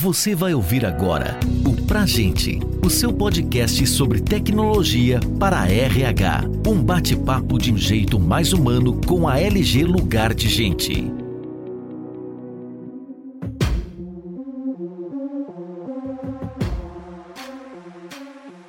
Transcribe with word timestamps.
Você 0.00 0.32
vai 0.32 0.54
ouvir 0.54 0.86
agora 0.86 1.36
o 1.66 1.74
Pra 1.84 2.06
Gente, 2.06 2.60
o 2.86 2.88
seu 2.88 3.12
podcast 3.12 3.84
sobre 3.88 4.20
tecnologia 4.20 5.18
para 5.40 5.68
RH. 5.68 6.44
Um 6.64 6.80
bate-papo 6.80 7.58
de 7.58 7.72
um 7.72 7.76
jeito 7.76 8.16
mais 8.16 8.52
humano 8.52 9.00
com 9.04 9.26
a 9.26 9.40
LG 9.40 9.82
Lugar 9.82 10.34
de 10.34 10.48
Gente. 10.48 11.12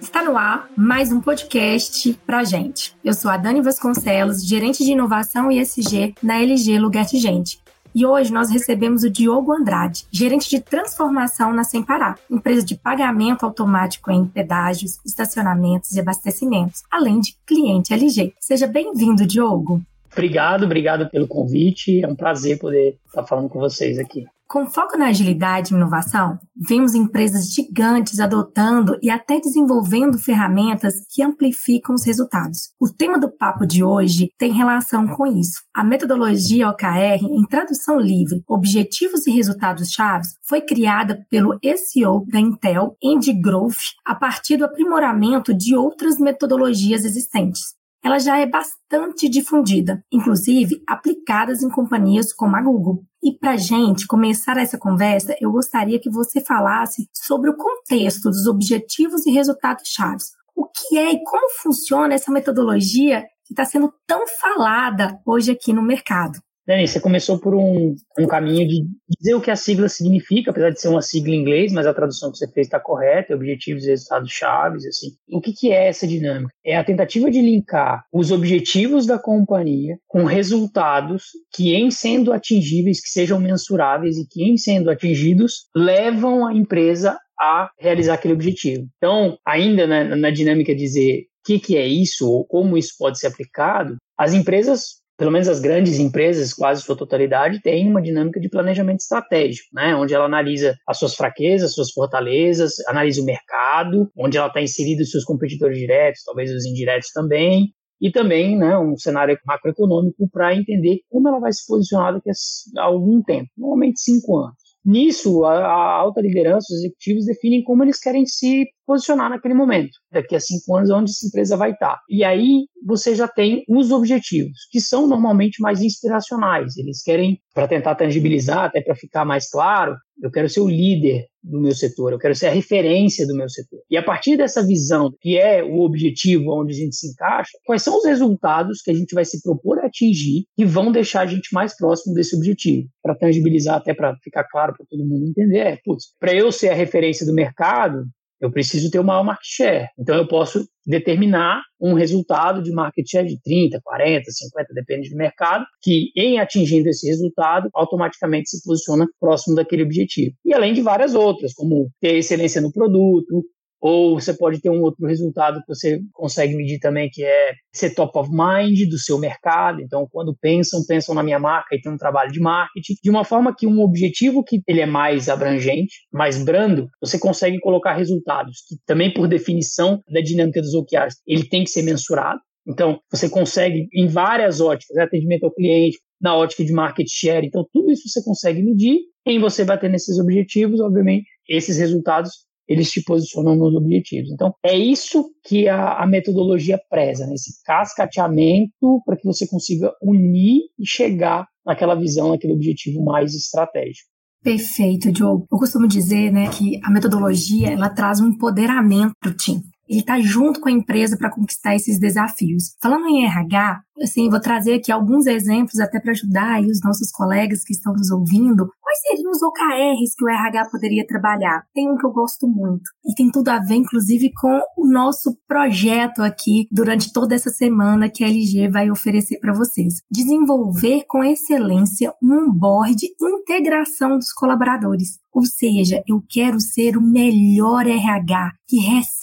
Está 0.02 0.24
no 0.24 0.36
ar 0.36 0.68
mais 0.76 1.12
um 1.12 1.22
podcast 1.22 2.12
pra 2.26 2.44
gente. 2.44 2.96
Eu 3.06 3.14
sou 3.14 3.30
a 3.30 3.38
Dani 3.38 3.62
Vasconcelos, 3.62 4.44
gerente 4.44 4.84
de 4.84 4.94
inovação 4.94 5.52
e 5.52 5.60
SG 5.60 6.16
na 6.24 6.42
LG 6.42 6.80
Lugar 6.80 7.06
de 7.06 7.20
Gente. 7.20 7.62
E 7.94 8.06
hoje 8.06 8.32
nós 8.32 8.50
recebemos 8.50 9.04
o 9.04 9.10
Diogo 9.10 9.52
Andrade, 9.52 10.06
gerente 10.12 10.50
de 10.50 10.60
transformação 10.60 11.52
na 11.54 11.64
Sem 11.64 11.84
Parar, 11.84 12.18
empresa 12.30 12.66
de 12.66 12.76
pagamento 12.76 13.46
automático 13.46 14.12
em 14.12 14.26
pedágios, 14.26 15.00
estacionamentos 15.06 15.92
e 15.92 16.00
abastecimentos, 16.00 16.84
além 16.92 17.20
de 17.20 17.36
cliente 17.46 17.94
LG. 17.94 18.34
Seja 18.40 18.68
bem-vindo, 18.68 19.26
Diogo. 19.26 19.82
Obrigado, 20.12 20.66
obrigado 20.66 21.10
pelo 21.10 21.28
convite. 21.28 22.04
É 22.04 22.08
um 22.08 22.16
prazer 22.16 22.60
poder 22.60 22.98
estar 23.08 23.24
falando 23.24 23.50
com 23.50 23.60
vocês 23.60 24.00
aqui. 24.00 24.26
Com 24.52 24.66
foco 24.66 24.98
na 24.98 25.10
agilidade 25.10 25.72
e 25.72 25.78
inovação, 25.78 26.40
vemos 26.56 26.96
empresas 26.96 27.54
gigantes 27.54 28.20
adotando 28.20 28.98
e 29.00 29.08
até 29.08 29.40
desenvolvendo 29.40 30.18
ferramentas 30.18 31.06
que 31.08 31.22
amplificam 31.22 31.94
os 31.94 32.04
resultados. 32.04 32.72
O 32.80 32.90
tema 32.90 33.20
do 33.20 33.30
papo 33.30 33.64
de 33.64 33.84
hoje 33.84 34.32
tem 34.40 34.52
relação 34.52 35.08
com 35.08 35.28
isso. 35.28 35.62
A 35.72 35.84
metodologia 35.84 36.68
OKR, 36.68 37.24
em 37.30 37.46
tradução 37.46 38.00
livre, 38.00 38.42
Objetivos 38.48 39.28
e 39.28 39.32
Resultados 39.32 39.92
Chaves, 39.92 40.30
foi 40.42 40.62
criada 40.62 41.24
pelo 41.30 41.60
SEO 41.64 42.26
da 42.28 42.40
Intel, 42.40 42.98
Andy 43.06 43.34
Grove, 43.34 43.78
a 44.04 44.16
partir 44.16 44.58
do 44.58 44.66
aprimoramento 44.66 45.54
de 45.54 45.76
outras 45.76 46.18
metodologias 46.18 47.06
existentes 47.06 47.78
ela 48.04 48.18
já 48.18 48.38
é 48.38 48.46
bastante 48.46 49.28
difundida, 49.28 50.04
inclusive 50.12 50.82
aplicadas 50.88 51.62
em 51.62 51.70
companhias 51.70 52.34
como 52.34 52.56
a 52.56 52.62
Google. 52.62 53.04
E 53.22 53.38
para 53.38 53.58
gente 53.58 54.08
começar 54.08 54.58
essa 54.58 54.78
conversa, 54.78 55.36
eu 55.42 55.52
gostaria 55.52 56.00
que 56.00 56.10
você 56.10 56.42
falasse 56.42 57.10
sobre 57.14 57.50
o 57.50 57.58
contexto 57.58 58.30
dos 58.30 58.48
objetivos 58.48 59.26
e 59.26 59.32
resultados 59.32 59.88
chaves. 59.88 60.32
O 60.56 60.66
que 60.66 60.98
é 60.98 61.12
e 61.12 61.24
como 61.24 61.50
funciona 61.62 62.14
essa 62.14 62.32
metodologia 62.32 63.24
que 63.46 63.54
está 63.54 63.66
sendo 63.66 63.94
tão 64.08 64.26
falada 64.40 65.20
hoje 65.26 65.52
aqui 65.52 65.74
no 65.74 65.82
mercado? 65.82 66.40
Dani, 66.70 66.88
você 66.88 67.00
começou 67.00 67.40
por 67.40 67.56
um, 67.56 67.96
um 68.20 68.28
caminho 68.28 68.68
de 68.68 68.86
dizer 69.18 69.34
o 69.34 69.42
que 69.42 69.50
a 69.50 69.56
sigla 69.56 69.90
significa, 69.90 70.52
apesar 70.52 70.70
de 70.70 70.80
ser 70.80 70.90
uma 70.90 71.02
sigla 71.02 71.34
em 71.34 71.40
inglês, 71.40 71.74
mas 71.74 71.88
a 71.88 71.96
tradução 71.96 72.32
que 72.32 72.38
você 72.38 72.48
fez 72.48 72.68
está 72.68 72.80
correta, 72.80 73.34
objetivos 73.34 73.86
e 73.86 73.90
resultados 73.90 74.32
chaves, 74.32 74.86
assim. 74.86 75.08
O 75.32 75.42
que, 75.42 75.52
que 75.52 75.72
é 75.72 75.88
essa 75.88 76.06
dinâmica? 76.06 76.54
É 76.64 76.78
a 76.78 76.84
tentativa 76.84 77.32
de 77.32 77.42
linkar 77.42 78.04
os 78.14 78.30
objetivos 78.32 79.08
da 79.08 79.18
companhia 79.18 79.98
com 80.08 80.26
resultados 80.26 81.24
que, 81.52 81.74
em 81.74 81.90
sendo 81.90 82.32
atingíveis, 82.32 83.02
que 83.02 83.10
sejam 83.10 83.40
mensuráveis 83.40 84.18
e 84.18 84.28
que, 84.30 84.44
em 84.44 84.56
sendo 84.56 84.92
atingidos, 84.92 85.66
levam 85.76 86.46
a 86.46 86.54
empresa 86.54 87.18
a 87.42 87.72
realizar 87.80 88.14
aquele 88.14 88.36
objetivo. 88.36 88.88
Então, 88.98 89.40
ainda 89.44 89.88
na, 89.88 90.16
na 90.16 90.30
dinâmica 90.30 90.76
de 90.76 90.82
dizer 90.82 91.22
o 91.22 91.48
que, 91.48 91.58
que 91.58 91.78
é 91.78 91.88
isso 91.88 92.30
ou 92.30 92.46
como 92.46 92.78
isso 92.78 92.94
pode 93.00 93.18
ser 93.18 93.26
aplicado, 93.26 93.96
as 94.16 94.34
empresas 94.34 94.99
pelo 95.20 95.32
menos 95.32 95.50
as 95.50 95.60
grandes 95.60 96.00
empresas, 96.00 96.54
quase 96.54 96.82
sua 96.82 96.96
totalidade, 96.96 97.62
têm 97.62 97.90
uma 97.90 98.02
dinâmica 98.02 98.40
de 98.40 98.48
planejamento 98.48 99.02
estratégico, 99.02 99.68
né? 99.74 99.94
onde 99.94 100.14
ela 100.14 100.24
analisa 100.24 100.78
as 100.88 100.98
suas 100.98 101.14
fraquezas, 101.14 101.74
suas 101.74 101.92
fortalezas, 101.92 102.76
analisa 102.88 103.22
o 103.22 103.26
mercado, 103.26 104.10
onde 104.18 104.38
ela 104.38 104.48
está 104.48 104.62
inserida 104.62 105.04
os 105.04 105.12
seus 105.12 105.26
competidores 105.26 105.78
diretos, 105.78 106.24
talvez 106.24 106.50
os 106.54 106.66
indiretos 106.66 107.12
também, 107.12 107.74
e 108.02 108.10
também 108.10 108.58
né, 108.58 108.78
um 108.78 108.96
cenário 108.96 109.38
macroeconômico 109.46 110.30
para 110.32 110.56
entender 110.56 111.00
como 111.10 111.28
ela 111.28 111.42
vai 111.42 111.52
se 111.52 111.68
posicionar 111.68 112.14
daqui 112.14 112.30
a 112.78 112.84
algum 112.84 113.22
tempo, 113.22 113.50
normalmente 113.58 114.00
cinco 114.00 114.38
anos. 114.38 114.56
Nisso, 114.86 115.44
a, 115.44 115.58
a 115.58 115.96
alta 115.98 116.22
liderança, 116.22 116.74
os 116.74 116.80
executivos 116.80 117.26
definem 117.26 117.62
como 117.62 117.84
eles 117.84 118.00
querem 118.00 118.26
se 118.26 118.66
posicionar 118.90 119.30
naquele 119.30 119.54
momento. 119.54 119.92
Daqui 120.12 120.36
a 120.36 120.40
cinco 120.40 120.76
anos, 120.76 120.90
onde 120.90 121.12
essa 121.12 121.28
empresa 121.28 121.56
vai 121.56 121.72
estar. 121.72 122.00
E 122.10 122.24
aí 122.24 122.66
você 122.84 123.14
já 123.14 123.28
tem 123.28 123.64
os 123.70 123.92
objetivos, 123.92 124.68
que 124.72 124.82
são 124.82 125.06
normalmente 125.06 125.62
mais 125.62 125.80
inspiracionais. 125.80 126.76
Eles 126.76 127.04
querem, 127.04 127.40
para 127.54 127.68
tentar 127.68 127.94
tangibilizar, 127.94 128.66
até 128.66 128.82
para 128.82 128.96
ficar 128.96 129.24
mais 129.24 129.48
claro, 129.48 129.96
eu 130.24 130.32
quero 130.32 130.50
ser 130.50 130.62
o 130.62 130.68
líder 130.68 131.28
do 131.44 131.62
meu 131.62 131.72
setor, 131.72 132.12
eu 132.12 132.18
quero 132.18 132.34
ser 132.34 132.48
a 132.48 132.52
referência 132.52 133.28
do 133.28 133.36
meu 133.36 133.48
setor. 133.48 133.80
E 133.90 133.96
a 133.96 134.04
partir 134.04 134.36
dessa 134.36 134.66
visão, 134.66 135.14
que 135.22 135.38
é 135.38 135.64
o 135.64 135.82
objetivo 135.82 136.52
onde 136.60 136.74
a 136.74 136.76
gente 136.76 136.96
se 136.96 137.12
encaixa, 137.12 137.58
quais 137.64 137.84
são 137.84 137.96
os 137.98 138.06
resultados 138.06 138.82
que 138.82 138.90
a 138.90 138.94
gente 138.94 139.14
vai 139.14 139.24
se 139.24 139.42
propor 139.42 139.80
a 139.80 139.86
atingir 139.86 140.46
que 140.58 140.66
vão 140.66 140.92
deixar 140.92 141.22
a 141.22 141.26
gente 141.28 141.54
mais 141.54 141.78
próximo 141.78 142.16
desse 142.16 142.36
objetivo? 142.36 142.90
Para 143.04 143.16
tangibilizar, 143.16 143.76
até 143.76 143.94
para 143.94 144.16
ficar 144.24 144.46
claro 144.46 144.74
para 144.76 144.86
todo 144.90 145.08
mundo 145.08 145.28
entender, 145.28 145.60
é, 145.60 145.78
para 146.20 146.34
eu 146.34 146.52
ser 146.52 146.70
a 146.70 146.76
referência 146.76 147.26
do 147.26 147.34
mercado, 147.34 148.04
eu 148.42 148.52
preciso 148.52 148.90
ter 148.90 149.00
o 149.00 149.04
maior 149.04 149.24
market 149.24 149.48
share. 149.48 149.88
Então 149.98 150.16
eu 150.16 150.28
posso 150.28 150.66
determinar 150.86 151.62
um 151.80 151.94
resultado 151.94 152.64
de 152.64 152.72
market 152.72 153.06
share 153.08 153.28
de 153.28 153.40
30, 153.42 153.80
40, 153.84 154.32
50, 154.32 154.74
depende 154.74 155.10
do 155.10 155.16
mercado, 155.16 155.66
que 155.82 156.12
em 156.16 156.40
atingindo 156.40 156.90
esse 156.90 157.08
resultado, 157.08 157.70
automaticamente 157.74 158.50
se 158.50 158.64
posiciona 158.64 159.08
próximo 159.20 159.56
daquele 159.56 159.84
objetivo. 159.84 160.36
E 160.44 160.54
além 160.54 160.74
de 160.74 160.82
várias 160.82 161.14
outras, 161.14 161.54
como 161.54 161.90
ter 162.02 162.16
excelência 162.16 162.62
no 162.62 162.72
produto, 162.72 163.44
ou 163.82 164.20
você 164.20 164.34
pode 164.34 164.60
ter 164.60 164.70
um 164.70 164.82
outro 164.82 165.06
resultado 165.06 165.62
que 165.62 165.68
você 165.68 166.00
consegue 166.14 166.56
medir 166.56 166.80
também, 166.80 167.10
que 167.10 167.24
é 167.24 167.54
ser 167.74 167.94
top 167.96 168.18
of 168.20 168.30
mind 168.30 168.90
do 168.90 168.98
seu 168.98 169.18
mercado. 169.18 169.82
Então, 169.82 170.08
quando 170.12 170.36
pensam, 170.36 170.84
pensam 170.86 171.16
na 171.16 171.24
minha 171.24 171.40
marca 171.40 171.76
e 171.76 171.82
tem 171.82 171.92
um 171.92 171.98
trabalho 171.98 172.32
de 172.32 172.40
marketing, 172.40 172.96
de 173.02 173.10
uma 173.10 173.24
forma 173.24 173.56
que 173.56 173.66
um 173.66 173.80
objetivo 173.82 174.44
que 174.44 174.62
ele 174.68 174.82
é 174.82 174.86
mais 174.86 175.30
abrangente, 175.30 175.94
mais 176.12 176.44
brando, 176.44 176.88
você 177.02 177.18
consegue 177.18 177.60
colocar 177.60 177.94
resultados 177.94 178.58
que 178.68 178.76
também, 178.86 179.14
por 179.14 179.28
definição 179.28 180.02
da 180.12 180.22
dinâmica 180.22 180.62
dos 180.62 180.74
OKRs, 180.74 181.18
ele 181.26 181.48
tem 181.48 181.64
que 181.64 181.70
ser 181.70 181.84
mensurado. 181.84 182.40
Então, 182.68 183.00
você 183.10 183.30
consegue, 183.30 183.88
em 183.94 184.08
várias 184.08 184.60
óticas, 184.62 184.96
né, 184.96 185.04
atendimento 185.04 185.46
ao 185.46 185.54
cliente, 185.54 185.98
na 186.22 186.36
ótica 186.36 186.64
de 186.66 186.74
market 186.74 187.08
share, 187.10 187.48
então 187.48 187.66
tudo 187.72 187.92
isso 187.92 188.08
você 188.08 188.22
consegue 188.24 188.62
medir. 188.62 189.00
Em 189.26 189.40
você 189.40 189.64
bater 189.64 189.90
nesses 189.90 190.20
objetivos, 190.20 190.80
obviamente, 190.80 191.26
esses 191.48 191.78
resultados 191.78 192.32
eles 192.70 192.92
te 192.92 193.02
posicionam 193.04 193.56
nos 193.56 193.76
objetivos. 193.76 194.32
Então, 194.32 194.54
é 194.64 194.78
isso 194.78 195.26
que 195.44 195.68
a, 195.68 196.04
a 196.04 196.08
metodologia 196.08 196.80
preza, 196.90 197.26
né? 197.26 197.34
esse 197.34 197.62
cascateamento 197.66 199.02
para 199.04 199.18
que 199.18 199.26
você 199.26 199.48
consiga 199.48 199.92
unir 200.04 200.62
e 200.78 200.88
chegar 200.88 201.48
naquela 201.66 201.96
visão, 201.96 202.30
naquele 202.30 202.54
objetivo 202.54 203.04
mais 203.04 203.34
estratégico. 203.34 204.08
Perfeito, 204.44 205.12
Diogo. 205.12 205.46
Eu 205.52 205.58
costumo 205.58 205.88
dizer 205.88 206.32
né, 206.32 206.50
que 206.50 206.80
a 206.84 206.92
metodologia 206.92 207.72
ela 207.72 207.90
traz 207.90 208.22
um 208.22 208.28
empoderamento 208.28 209.12
para 209.20 209.32
o 209.32 209.36
time. 209.36 209.64
Ele 209.90 210.02
está 210.02 210.20
junto 210.20 210.62
com 210.62 210.70
a 210.70 210.72
empresa 210.72 211.18
para 211.18 211.32
conquistar 211.32 211.76
esses 211.76 212.00
desafios. 212.00 212.76
Falando 212.80 213.08
em 213.08 213.26
RH, 213.26 213.82
assim, 214.04 214.30
vou 214.30 214.40
trazer 214.40 214.76
aqui 214.76 214.92
alguns 214.92 215.26
exemplos 215.26 215.80
até 215.80 216.00
para 216.00 216.12
ajudar 216.12 216.62
os 216.62 216.82
nossos 216.84 217.12
colegas 217.12 217.64
que 217.64 217.74
estão 217.74 217.94
nos 217.94 218.12
ouvindo. 218.12 218.70
Quais 218.80 219.00
seriam 219.02 219.32
os 219.32 219.42
OKRs 219.42 220.16
que 220.16 220.24
o 220.24 220.30
RH 220.30 220.70
poderia 220.70 221.08
trabalhar? 221.08 221.64
Tem 221.74 221.90
um 221.90 221.98
que 221.98 222.06
eu 222.06 222.12
gosto 222.12 222.48
muito 222.48 222.90
e 223.04 223.16
tem 223.16 223.32
tudo 223.32 223.50
a 223.50 223.60
ver, 223.60 223.76
inclusive, 223.76 224.32
com 224.34 224.62
o 224.78 224.88
nosso 224.88 225.36
projeto 225.48 226.22
aqui 226.22 226.68
durante 226.72 227.12
toda 227.12 227.34
essa 227.34 227.50
semana 227.50 228.10
que 228.10 228.24
a 228.24 228.28
LG 228.28 228.70
vai 228.70 228.92
oferecer 228.92 229.40
para 229.40 229.54
vocês. 229.54 230.02
Desenvolver 230.12 231.04
com 231.08 231.24
excelência 231.24 232.14
um 232.22 232.52
board 232.52 232.96
de 232.96 233.10
integração 233.22 234.18
dos 234.18 234.32
colaboradores. 234.32 235.18
Ou 235.32 235.46
seja, 235.46 236.04
eu 236.08 236.24
quero 236.28 236.60
ser 236.60 236.98
o 236.98 237.02
melhor 237.02 237.88
RH 237.88 238.52
que 238.68 238.78
recebe 238.78 239.19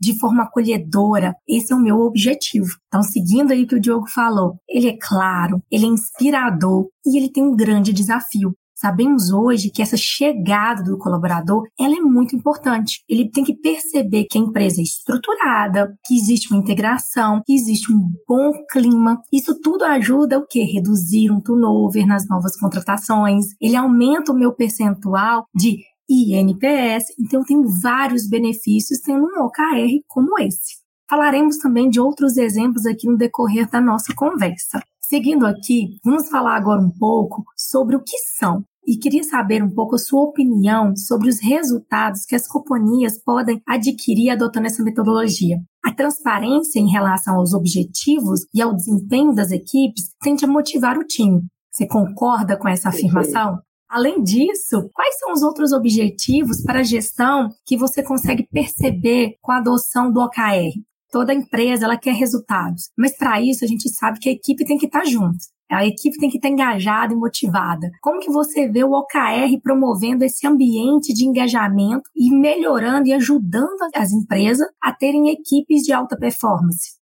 de 0.00 0.18
forma 0.18 0.44
acolhedora. 0.44 1.34
Esse 1.48 1.72
é 1.72 1.76
o 1.76 1.80
meu 1.80 2.00
objetivo. 2.00 2.76
Então, 2.88 3.02
seguindo 3.02 3.52
aí 3.52 3.62
o 3.62 3.66
que 3.66 3.76
o 3.76 3.80
Diogo 3.80 4.08
falou, 4.08 4.56
ele 4.68 4.88
é 4.88 4.96
claro, 5.00 5.62
ele 5.70 5.86
é 5.86 5.88
inspirador 5.88 6.88
e 7.04 7.18
ele 7.18 7.30
tem 7.30 7.42
um 7.42 7.56
grande 7.56 7.92
desafio. 7.92 8.54
Sabemos 8.80 9.30
hoje 9.30 9.68
que 9.68 9.82
essa 9.82 9.96
chegada 9.98 10.82
do 10.82 10.96
colaborador, 10.96 11.64
ela 11.78 11.94
é 11.94 12.00
muito 12.00 12.34
importante. 12.34 13.04
Ele 13.06 13.30
tem 13.30 13.44
que 13.44 13.54
perceber 13.54 14.24
que 14.24 14.38
a 14.38 14.40
empresa 14.40 14.80
é 14.80 14.82
estruturada, 14.82 15.94
que 16.06 16.16
existe 16.16 16.50
uma 16.50 16.58
integração, 16.58 17.42
que 17.44 17.52
existe 17.52 17.92
um 17.92 18.10
bom 18.26 18.52
clima. 18.72 19.20
Isso 19.30 19.60
tudo 19.60 19.84
ajuda 19.84 20.38
o 20.38 20.46
quê? 20.46 20.62
Reduzir 20.64 21.30
um 21.30 21.42
turnover 21.42 22.06
nas 22.06 22.26
novas 22.26 22.58
contratações. 22.58 23.48
Ele 23.60 23.76
aumenta 23.76 24.32
o 24.32 24.34
meu 24.34 24.54
percentual 24.54 25.44
de 25.54 25.76
INPS. 26.10 27.14
Então, 27.18 27.44
tem 27.44 27.62
vários 27.80 28.28
benefícios 28.28 29.00
tendo 29.00 29.24
um 29.24 29.44
OKR 29.44 30.02
como 30.08 30.38
esse. 30.40 30.80
Falaremos 31.08 31.58
também 31.58 31.88
de 31.88 32.00
outros 32.00 32.36
exemplos 32.36 32.84
aqui 32.86 33.06
no 33.06 33.16
decorrer 33.16 33.68
da 33.70 33.80
nossa 33.80 34.14
conversa. 34.14 34.82
Seguindo 35.00 35.46
aqui, 35.46 35.98
vamos 36.04 36.28
falar 36.28 36.56
agora 36.56 36.80
um 36.80 36.90
pouco 36.90 37.44
sobre 37.56 37.96
o 37.96 38.02
que 38.02 38.16
são 38.38 38.64
e 38.86 38.96
queria 38.96 39.22
saber 39.22 39.62
um 39.62 39.70
pouco 39.70 39.96
a 39.96 39.98
sua 39.98 40.22
opinião 40.22 40.96
sobre 40.96 41.28
os 41.28 41.40
resultados 41.40 42.24
que 42.24 42.34
as 42.34 42.46
companhias 42.46 43.22
podem 43.22 43.60
adquirir 43.66 44.30
adotando 44.30 44.66
essa 44.66 44.82
metodologia. 44.82 45.58
A 45.84 45.92
transparência 45.92 46.78
em 46.78 46.90
relação 46.90 47.36
aos 47.36 47.52
objetivos 47.52 48.40
e 48.54 48.62
ao 48.62 48.74
desempenho 48.74 49.34
das 49.34 49.50
equipes 49.50 50.10
tende 50.22 50.44
a 50.44 50.48
motivar 50.48 50.96
o 50.98 51.04
time. 51.04 51.42
Você 51.70 51.86
concorda 51.86 52.56
com 52.56 52.68
essa 52.68 52.88
afirmação? 52.88 53.58
Além 53.90 54.22
disso, 54.22 54.88
quais 54.94 55.18
são 55.18 55.32
os 55.32 55.42
outros 55.42 55.72
objetivos 55.72 56.62
para 56.62 56.78
a 56.78 56.84
gestão 56.84 57.48
que 57.66 57.76
você 57.76 58.04
consegue 58.04 58.46
perceber 58.46 59.34
com 59.42 59.50
a 59.50 59.56
adoção 59.56 60.12
do 60.12 60.20
OKR? 60.20 60.78
Toda 61.10 61.34
empresa 61.34 61.86
ela 61.86 61.98
quer 61.98 62.14
resultados, 62.14 62.90
mas 62.96 63.16
para 63.16 63.42
isso 63.42 63.64
a 63.64 63.66
gente 63.68 63.88
sabe 63.88 64.20
que 64.20 64.28
a 64.28 64.32
equipe 64.32 64.64
tem 64.64 64.78
que 64.78 64.86
estar 64.86 65.04
junto. 65.04 65.38
A 65.68 65.84
equipe 65.84 66.18
tem 66.18 66.30
que 66.30 66.36
estar 66.36 66.48
engajada 66.48 67.12
e 67.12 67.16
motivada. 67.16 67.90
Como 68.00 68.20
que 68.20 68.30
você 68.30 68.68
vê 68.68 68.84
o 68.84 68.92
OKR 68.92 69.60
promovendo 69.60 70.24
esse 70.24 70.46
ambiente 70.46 71.12
de 71.12 71.24
engajamento 71.24 72.08
e 72.14 72.30
melhorando 72.30 73.08
e 73.08 73.12
ajudando 73.12 73.76
as 73.92 74.12
empresas 74.12 74.68
a 74.80 74.92
terem 74.92 75.30
equipes 75.30 75.82
de 75.82 75.92
alta 75.92 76.16
performance? 76.16 76.99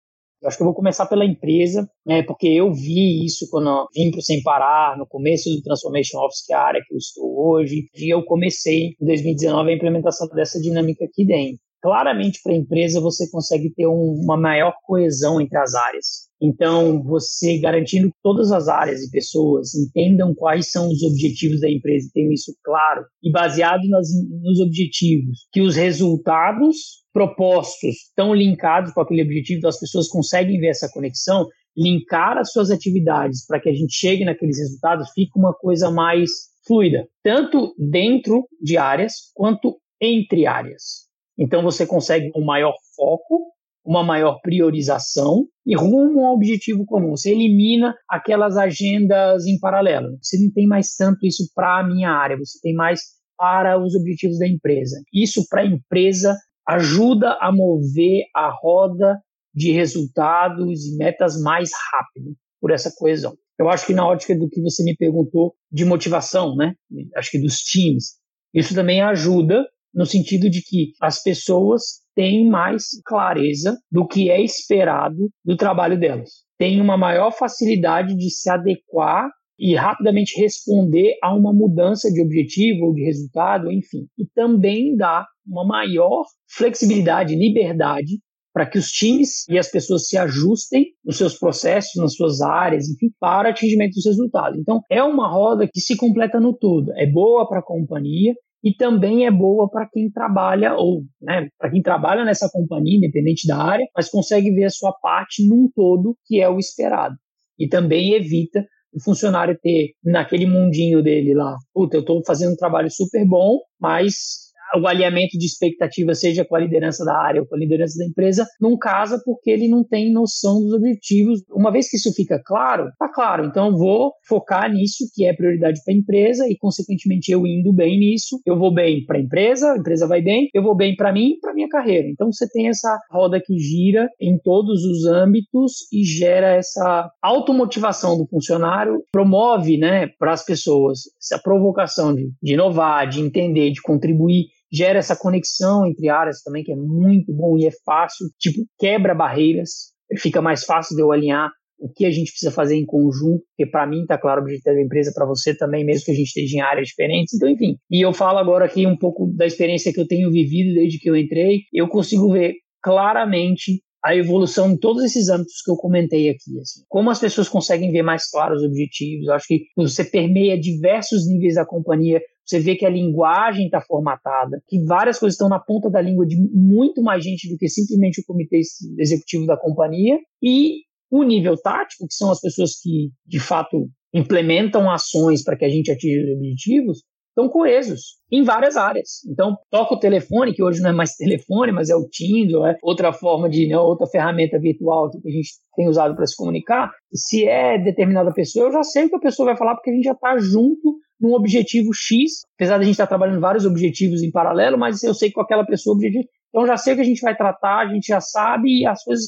Eu 0.42 0.48
acho 0.48 0.56
que 0.56 0.62
eu 0.62 0.66
vou 0.66 0.74
começar 0.74 1.06
pela 1.06 1.24
empresa, 1.24 1.88
né, 2.04 2.22
porque 2.24 2.48
eu 2.48 2.72
vi 2.72 3.24
isso 3.24 3.48
quando 3.48 3.68
eu 3.68 3.86
vim 3.94 4.10
para 4.10 4.18
o 4.18 4.22
Sem 4.22 4.42
Parar, 4.42 4.98
no 4.98 5.06
começo 5.06 5.48
do 5.48 5.62
Transformation 5.62 6.18
Office, 6.18 6.44
que 6.44 6.52
é 6.52 6.56
a 6.56 6.62
área 6.62 6.82
que 6.84 6.92
eu 6.92 6.98
estou 6.98 7.48
hoje, 7.48 7.84
e 7.94 8.12
eu 8.12 8.24
comecei 8.24 8.96
em 9.00 9.06
2019 9.06 9.70
a 9.70 9.74
implementação 9.74 10.26
dessa 10.28 10.60
dinâmica 10.60 11.04
aqui 11.04 11.24
dentro 11.24 11.58
claramente 11.82 12.40
para 12.42 12.52
a 12.52 12.56
empresa 12.56 13.00
você 13.00 13.28
consegue 13.28 13.74
ter 13.74 13.88
um, 13.88 14.14
uma 14.22 14.36
maior 14.36 14.72
coesão 14.84 15.40
entre 15.40 15.58
as 15.58 15.74
áreas. 15.74 16.06
Então, 16.42 17.00
você 17.04 17.58
garantindo 17.58 18.08
que 18.08 18.16
todas 18.20 18.50
as 18.50 18.66
áreas 18.66 19.00
e 19.00 19.10
pessoas 19.12 19.76
entendam 19.76 20.34
quais 20.34 20.72
são 20.72 20.88
os 20.88 21.00
objetivos 21.04 21.60
da 21.60 21.70
empresa 21.70 22.10
tenham 22.12 22.32
isso 22.32 22.52
claro, 22.64 23.04
e 23.22 23.30
baseado 23.30 23.88
nas, 23.88 24.08
nos 24.42 24.58
objetivos, 24.58 25.46
que 25.52 25.60
os 25.60 25.76
resultados 25.76 27.04
propostos 27.12 27.94
estão 28.08 28.34
linkados 28.34 28.92
com 28.92 29.00
aquele 29.00 29.22
objetivo, 29.22 29.58
então 29.58 29.70
as 29.70 29.78
pessoas 29.78 30.08
conseguem 30.08 30.58
ver 30.58 30.68
essa 30.68 30.90
conexão, 30.92 31.46
linkar 31.76 32.36
as 32.36 32.50
suas 32.50 32.72
atividades 32.72 33.46
para 33.46 33.60
que 33.60 33.68
a 33.68 33.72
gente 33.72 33.94
chegue 33.94 34.24
naqueles 34.24 34.58
resultados, 34.58 35.10
fica 35.14 35.38
uma 35.38 35.54
coisa 35.54 35.92
mais 35.92 36.30
fluida, 36.66 37.06
tanto 37.22 37.72
dentro 37.78 38.48
de 38.60 38.76
áreas 38.76 39.30
quanto 39.32 39.78
entre 40.00 40.46
áreas. 40.46 41.06
Então 41.38 41.62
você 41.62 41.86
consegue 41.86 42.30
um 42.36 42.44
maior 42.44 42.74
foco, 42.96 43.52
uma 43.84 44.04
maior 44.04 44.38
priorização 44.42 45.44
e 45.66 45.76
rumo 45.76 46.24
a 46.24 46.30
um 46.30 46.34
objetivo 46.34 46.84
comum. 46.84 47.10
Você 47.10 47.30
elimina 47.30 47.94
aquelas 48.08 48.56
agendas 48.56 49.46
em 49.46 49.58
paralelo. 49.58 50.16
Você 50.20 50.38
não 50.38 50.52
tem 50.52 50.66
mais 50.66 50.94
tanto 50.94 51.26
isso 51.26 51.44
para 51.54 51.80
a 51.80 51.86
minha 51.86 52.10
área, 52.10 52.36
você 52.36 52.58
tem 52.60 52.74
mais 52.74 53.00
para 53.36 53.78
os 53.82 53.94
objetivos 53.94 54.38
da 54.38 54.46
empresa. 54.46 55.00
Isso 55.12 55.44
para 55.48 55.62
a 55.62 55.66
empresa 55.66 56.36
ajuda 56.68 57.36
a 57.40 57.50
mover 57.52 58.24
a 58.34 58.50
roda 58.50 59.18
de 59.54 59.72
resultados 59.72 60.86
e 60.86 60.96
metas 60.96 61.40
mais 61.40 61.70
rápido 61.92 62.36
por 62.60 62.70
essa 62.70 62.92
coesão. 62.96 63.34
Eu 63.58 63.68
acho 63.68 63.86
que 63.86 63.92
na 63.92 64.06
ótica 64.06 64.36
do 64.36 64.48
que 64.48 64.60
você 64.62 64.82
me 64.82 64.96
perguntou 64.96 65.54
de 65.70 65.84
motivação, 65.84 66.56
né? 66.56 66.74
Acho 67.16 67.32
que 67.32 67.40
dos 67.40 67.58
times, 67.58 68.14
isso 68.54 68.74
também 68.74 69.02
ajuda 69.02 69.66
no 69.94 70.06
sentido 70.06 70.48
de 70.48 70.62
que 70.62 70.92
as 71.00 71.22
pessoas 71.22 71.82
têm 72.14 72.48
mais 72.48 72.84
clareza 73.04 73.78
do 73.90 74.06
que 74.06 74.30
é 74.30 74.40
esperado 74.40 75.30
do 75.44 75.56
trabalho 75.56 75.98
delas. 75.98 76.30
Têm 76.58 76.80
uma 76.80 76.96
maior 76.96 77.30
facilidade 77.32 78.16
de 78.16 78.30
se 78.30 78.50
adequar 78.50 79.28
e 79.58 79.74
rapidamente 79.74 80.40
responder 80.40 81.14
a 81.22 81.34
uma 81.34 81.52
mudança 81.52 82.10
de 82.10 82.20
objetivo 82.20 82.86
ou 82.86 82.94
de 82.94 83.04
resultado, 83.04 83.70
enfim. 83.70 84.06
E 84.18 84.26
também 84.34 84.96
dá 84.96 85.26
uma 85.46 85.64
maior 85.64 86.24
flexibilidade, 86.48 87.36
liberdade 87.36 88.18
para 88.52 88.66
que 88.66 88.78
os 88.78 88.90
times 88.90 89.48
e 89.48 89.58
as 89.58 89.70
pessoas 89.70 90.06
se 90.08 90.18
ajustem 90.18 90.86
nos 91.04 91.16
seus 91.16 91.38
processos, 91.38 91.94
nas 91.96 92.14
suas 92.14 92.42
áreas, 92.42 92.88
enfim, 92.88 93.10
para 93.18 93.48
atingimento 93.48 93.94
dos 93.94 94.04
resultados. 94.04 94.58
Então, 94.58 94.80
é 94.90 95.02
uma 95.02 95.28
roda 95.28 95.66
que 95.72 95.80
se 95.80 95.96
completa 95.96 96.38
no 96.38 96.52
todo. 96.52 96.92
É 96.96 97.06
boa 97.06 97.48
para 97.48 97.60
a 97.60 97.64
companhia, 97.64 98.34
e 98.62 98.72
também 98.74 99.26
é 99.26 99.30
boa 99.30 99.68
para 99.68 99.88
quem 99.88 100.10
trabalha 100.10 100.74
ou 100.74 101.02
né, 101.20 101.48
para 101.58 101.70
quem 101.70 101.82
trabalha 101.82 102.24
nessa 102.24 102.48
companhia, 102.50 102.96
independente 102.96 103.46
da 103.46 103.56
área, 103.56 103.86
mas 103.96 104.08
consegue 104.08 104.52
ver 104.52 104.64
a 104.64 104.70
sua 104.70 104.92
parte 104.92 105.46
num 105.46 105.68
todo 105.74 106.16
que 106.26 106.40
é 106.40 106.48
o 106.48 106.58
esperado. 106.58 107.16
E 107.58 107.68
também 107.68 108.14
evita 108.14 108.64
o 108.92 109.02
funcionário 109.02 109.58
ter 109.60 109.92
naquele 110.04 110.46
mundinho 110.46 111.02
dele 111.02 111.34
lá, 111.34 111.56
puta, 111.72 111.96
eu 111.96 112.00
estou 112.00 112.22
fazendo 112.24 112.52
um 112.52 112.56
trabalho 112.56 112.90
super 112.90 113.26
bom, 113.26 113.58
mas 113.80 114.41
o 114.76 114.86
alinhamento 114.86 115.38
de 115.38 115.46
expectativa, 115.46 116.14
seja 116.14 116.44
com 116.44 116.56
a 116.56 116.60
liderança 116.60 117.04
da 117.04 117.16
área 117.16 117.40
ou 117.40 117.46
com 117.46 117.54
a 117.54 117.58
liderança 117.58 117.98
da 117.98 118.04
empresa, 118.04 118.46
não 118.60 118.76
casa 118.76 119.20
porque 119.24 119.50
ele 119.50 119.68
não 119.68 119.84
tem 119.84 120.12
noção 120.12 120.60
dos 120.60 120.72
objetivos. 120.72 121.42
Uma 121.50 121.70
vez 121.70 121.88
que 121.90 121.96
isso 121.96 122.12
fica 122.14 122.40
claro, 122.44 122.90
tá 122.98 123.08
claro, 123.08 123.44
então 123.44 123.76
vou 123.76 124.12
focar 124.26 124.70
nisso 124.72 125.04
que 125.14 125.26
é 125.26 125.34
prioridade 125.34 125.80
para 125.84 125.94
a 125.94 125.96
empresa 125.96 126.48
e, 126.48 126.56
consequentemente, 126.56 127.30
eu 127.30 127.46
indo 127.46 127.72
bem 127.72 127.98
nisso, 127.98 128.40
eu 128.46 128.58
vou 128.58 128.72
bem 128.72 129.04
para 129.04 129.18
a 129.18 129.20
empresa, 129.20 129.72
a 129.72 129.78
empresa 129.78 130.06
vai 130.06 130.22
bem, 130.22 130.48
eu 130.54 130.62
vou 130.62 130.76
bem 130.76 130.94
para 130.96 131.12
mim 131.12 131.32
e 131.32 131.40
para 131.40 131.54
minha 131.54 131.68
carreira. 131.68 132.08
Então 132.08 132.30
você 132.30 132.48
tem 132.48 132.68
essa 132.68 132.98
roda 133.10 133.40
que 133.44 133.58
gira 133.58 134.08
em 134.20 134.38
todos 134.38 134.84
os 134.84 135.04
âmbitos 135.04 135.72
e 135.92 136.04
gera 136.04 136.56
essa 136.56 137.10
automotivação 137.22 138.16
do 138.16 138.26
funcionário, 138.26 139.02
promove, 139.12 139.76
né, 139.76 140.08
para 140.18 140.32
as 140.32 140.44
pessoas 140.44 141.00
essa 141.20 141.40
provocação 141.42 142.14
de, 142.14 142.30
de 142.42 142.54
inovar, 142.54 143.08
de 143.08 143.20
entender, 143.20 143.70
de 143.70 143.82
contribuir 143.82 144.46
gera 144.72 144.98
essa 144.98 145.16
conexão 145.16 145.86
entre 145.86 146.08
áreas 146.08 146.42
também, 146.42 146.64
que 146.64 146.72
é 146.72 146.76
muito 146.76 147.32
bom 147.32 147.58
e 147.58 147.66
é 147.66 147.70
fácil, 147.84 148.26
tipo, 148.38 148.64
quebra 148.78 149.14
barreiras, 149.14 149.92
fica 150.18 150.40
mais 150.40 150.64
fácil 150.64 150.96
de 150.96 151.02
eu 151.02 151.12
alinhar 151.12 151.50
o 151.78 151.92
que 151.92 152.06
a 152.06 152.10
gente 152.10 152.30
precisa 152.30 152.52
fazer 152.52 152.76
em 152.76 152.86
conjunto, 152.86 153.42
porque 153.56 153.68
para 153.68 153.86
mim 153.86 154.02
está 154.02 154.16
claro 154.16 154.40
o 154.40 154.44
objetivo 154.44 154.76
da 154.76 154.80
empresa, 154.80 155.10
para 155.12 155.26
você 155.26 155.54
também, 155.54 155.84
mesmo 155.84 156.04
que 156.04 156.12
a 156.12 156.14
gente 156.14 156.28
esteja 156.28 156.56
em 156.56 156.60
áreas 156.60 156.88
diferentes. 156.88 157.34
Então, 157.34 157.48
enfim. 157.48 157.76
E 157.90 158.00
eu 158.00 158.12
falo 158.12 158.38
agora 158.38 158.64
aqui 158.64 158.86
um 158.86 158.96
pouco 158.96 159.26
da 159.36 159.44
experiência 159.44 159.92
que 159.92 160.00
eu 160.00 160.06
tenho 160.06 160.30
vivido 160.30 160.74
desde 160.74 161.00
que 161.00 161.10
eu 161.10 161.16
entrei. 161.16 161.62
Eu 161.72 161.88
consigo 161.88 162.32
ver 162.32 162.54
claramente 162.80 163.82
a 164.04 164.16
evolução 164.16 164.70
em 164.70 164.76
todos 164.76 165.04
esses 165.04 165.28
âmbitos 165.28 165.62
que 165.64 165.70
eu 165.70 165.76
comentei 165.76 166.28
aqui. 166.28 166.58
Assim. 166.60 166.82
Como 166.88 167.10
as 167.10 167.18
pessoas 167.18 167.48
conseguem 167.48 167.90
ver 167.90 168.02
mais 168.02 168.28
claros 168.30 168.60
os 168.60 168.68
objetivos. 168.68 169.26
Eu 169.26 169.34
acho 169.34 169.46
que 169.46 169.64
você 169.76 170.04
permeia 170.04 170.58
diversos 170.58 171.26
níveis 171.28 171.54
da 171.54 171.66
companhia. 171.66 172.20
Você 172.44 172.58
vê 172.58 172.74
que 172.74 172.84
a 172.84 172.90
linguagem 172.90 173.66
está 173.66 173.80
formatada, 173.80 174.60
que 174.68 174.84
várias 174.84 175.18
coisas 175.18 175.34
estão 175.34 175.48
na 175.48 175.60
ponta 175.60 175.88
da 175.88 176.00
língua 176.00 176.26
de 176.26 176.36
muito 176.52 177.02
mais 177.02 177.22
gente 177.22 177.48
do 177.48 177.56
que 177.56 177.68
simplesmente 177.68 178.20
o 178.20 178.24
comitê 178.26 178.60
executivo 178.98 179.46
da 179.46 179.56
companhia. 179.56 180.18
E 180.42 180.80
o 181.10 181.22
nível 181.22 181.56
tático, 181.56 182.06
que 182.06 182.14
são 182.14 182.30
as 182.30 182.40
pessoas 182.40 182.80
que, 182.80 183.10
de 183.26 183.38
fato, 183.38 183.88
implementam 184.14 184.90
ações 184.90 185.42
para 185.44 185.56
que 185.56 185.64
a 185.64 185.68
gente 185.68 185.90
atinja 185.90 186.24
os 186.24 186.36
objetivos, 186.36 187.02
estão 187.32 187.48
coesos 187.48 188.18
em 188.30 188.42
várias 188.42 188.76
áreas. 188.76 189.24
Então, 189.26 189.56
toca 189.70 189.94
o 189.94 189.98
telefone, 189.98 190.54
que 190.54 190.62
hoje 190.62 190.80
não 190.80 190.90
é 190.90 190.92
mais 190.92 191.16
telefone, 191.16 191.72
mas 191.72 191.90
é 191.90 191.96
o 191.96 192.06
ou 192.54 192.66
é 192.66 192.78
outra 192.82 193.12
forma 193.12 193.48
de, 193.48 193.66
né, 193.66 193.76
outra 193.76 194.06
ferramenta 194.06 194.58
virtual 194.58 195.10
que 195.10 195.28
a 195.28 195.32
gente 195.32 195.50
tem 195.74 195.88
usado 195.88 196.14
para 196.14 196.26
se 196.26 196.36
comunicar. 196.36 196.90
Se 197.12 197.46
é 197.46 197.78
determinada 197.78 198.32
pessoa, 198.32 198.66
eu 198.68 198.72
já 198.72 198.82
sei 198.82 199.06
o 199.06 199.08
que 199.08 199.16
a 199.16 199.20
pessoa 199.20 199.46
vai 199.46 199.56
falar, 199.56 199.74
porque 199.74 199.90
a 199.90 199.94
gente 199.94 200.04
já 200.04 200.12
está 200.12 200.38
junto 200.38 200.98
num 201.22 201.34
objetivo 201.34 201.90
X, 201.94 202.42
apesar 202.56 202.78
de 202.78 202.82
a 202.82 202.84
gente 202.84 202.94
estar 202.94 203.06
trabalhando 203.06 203.40
vários 203.40 203.64
objetivos 203.64 204.22
em 204.22 204.30
paralelo, 204.30 204.76
mas 204.76 205.02
eu 205.04 205.14
sei 205.14 205.30
com 205.30 205.40
aquela 205.40 205.64
pessoa 205.64 205.94
objetivo. 205.94 206.24
Então, 206.48 206.66
já 206.66 206.76
sei 206.76 206.92
o 206.92 206.96
que 206.96 207.02
a 207.02 207.06
gente 207.06 207.22
vai 207.22 207.34
tratar, 207.34 207.78
a 207.78 207.88
gente 207.88 208.08
já 208.08 208.20
sabe 208.20 208.80
e 208.80 208.86
as 208.86 209.02
coisas 209.02 209.26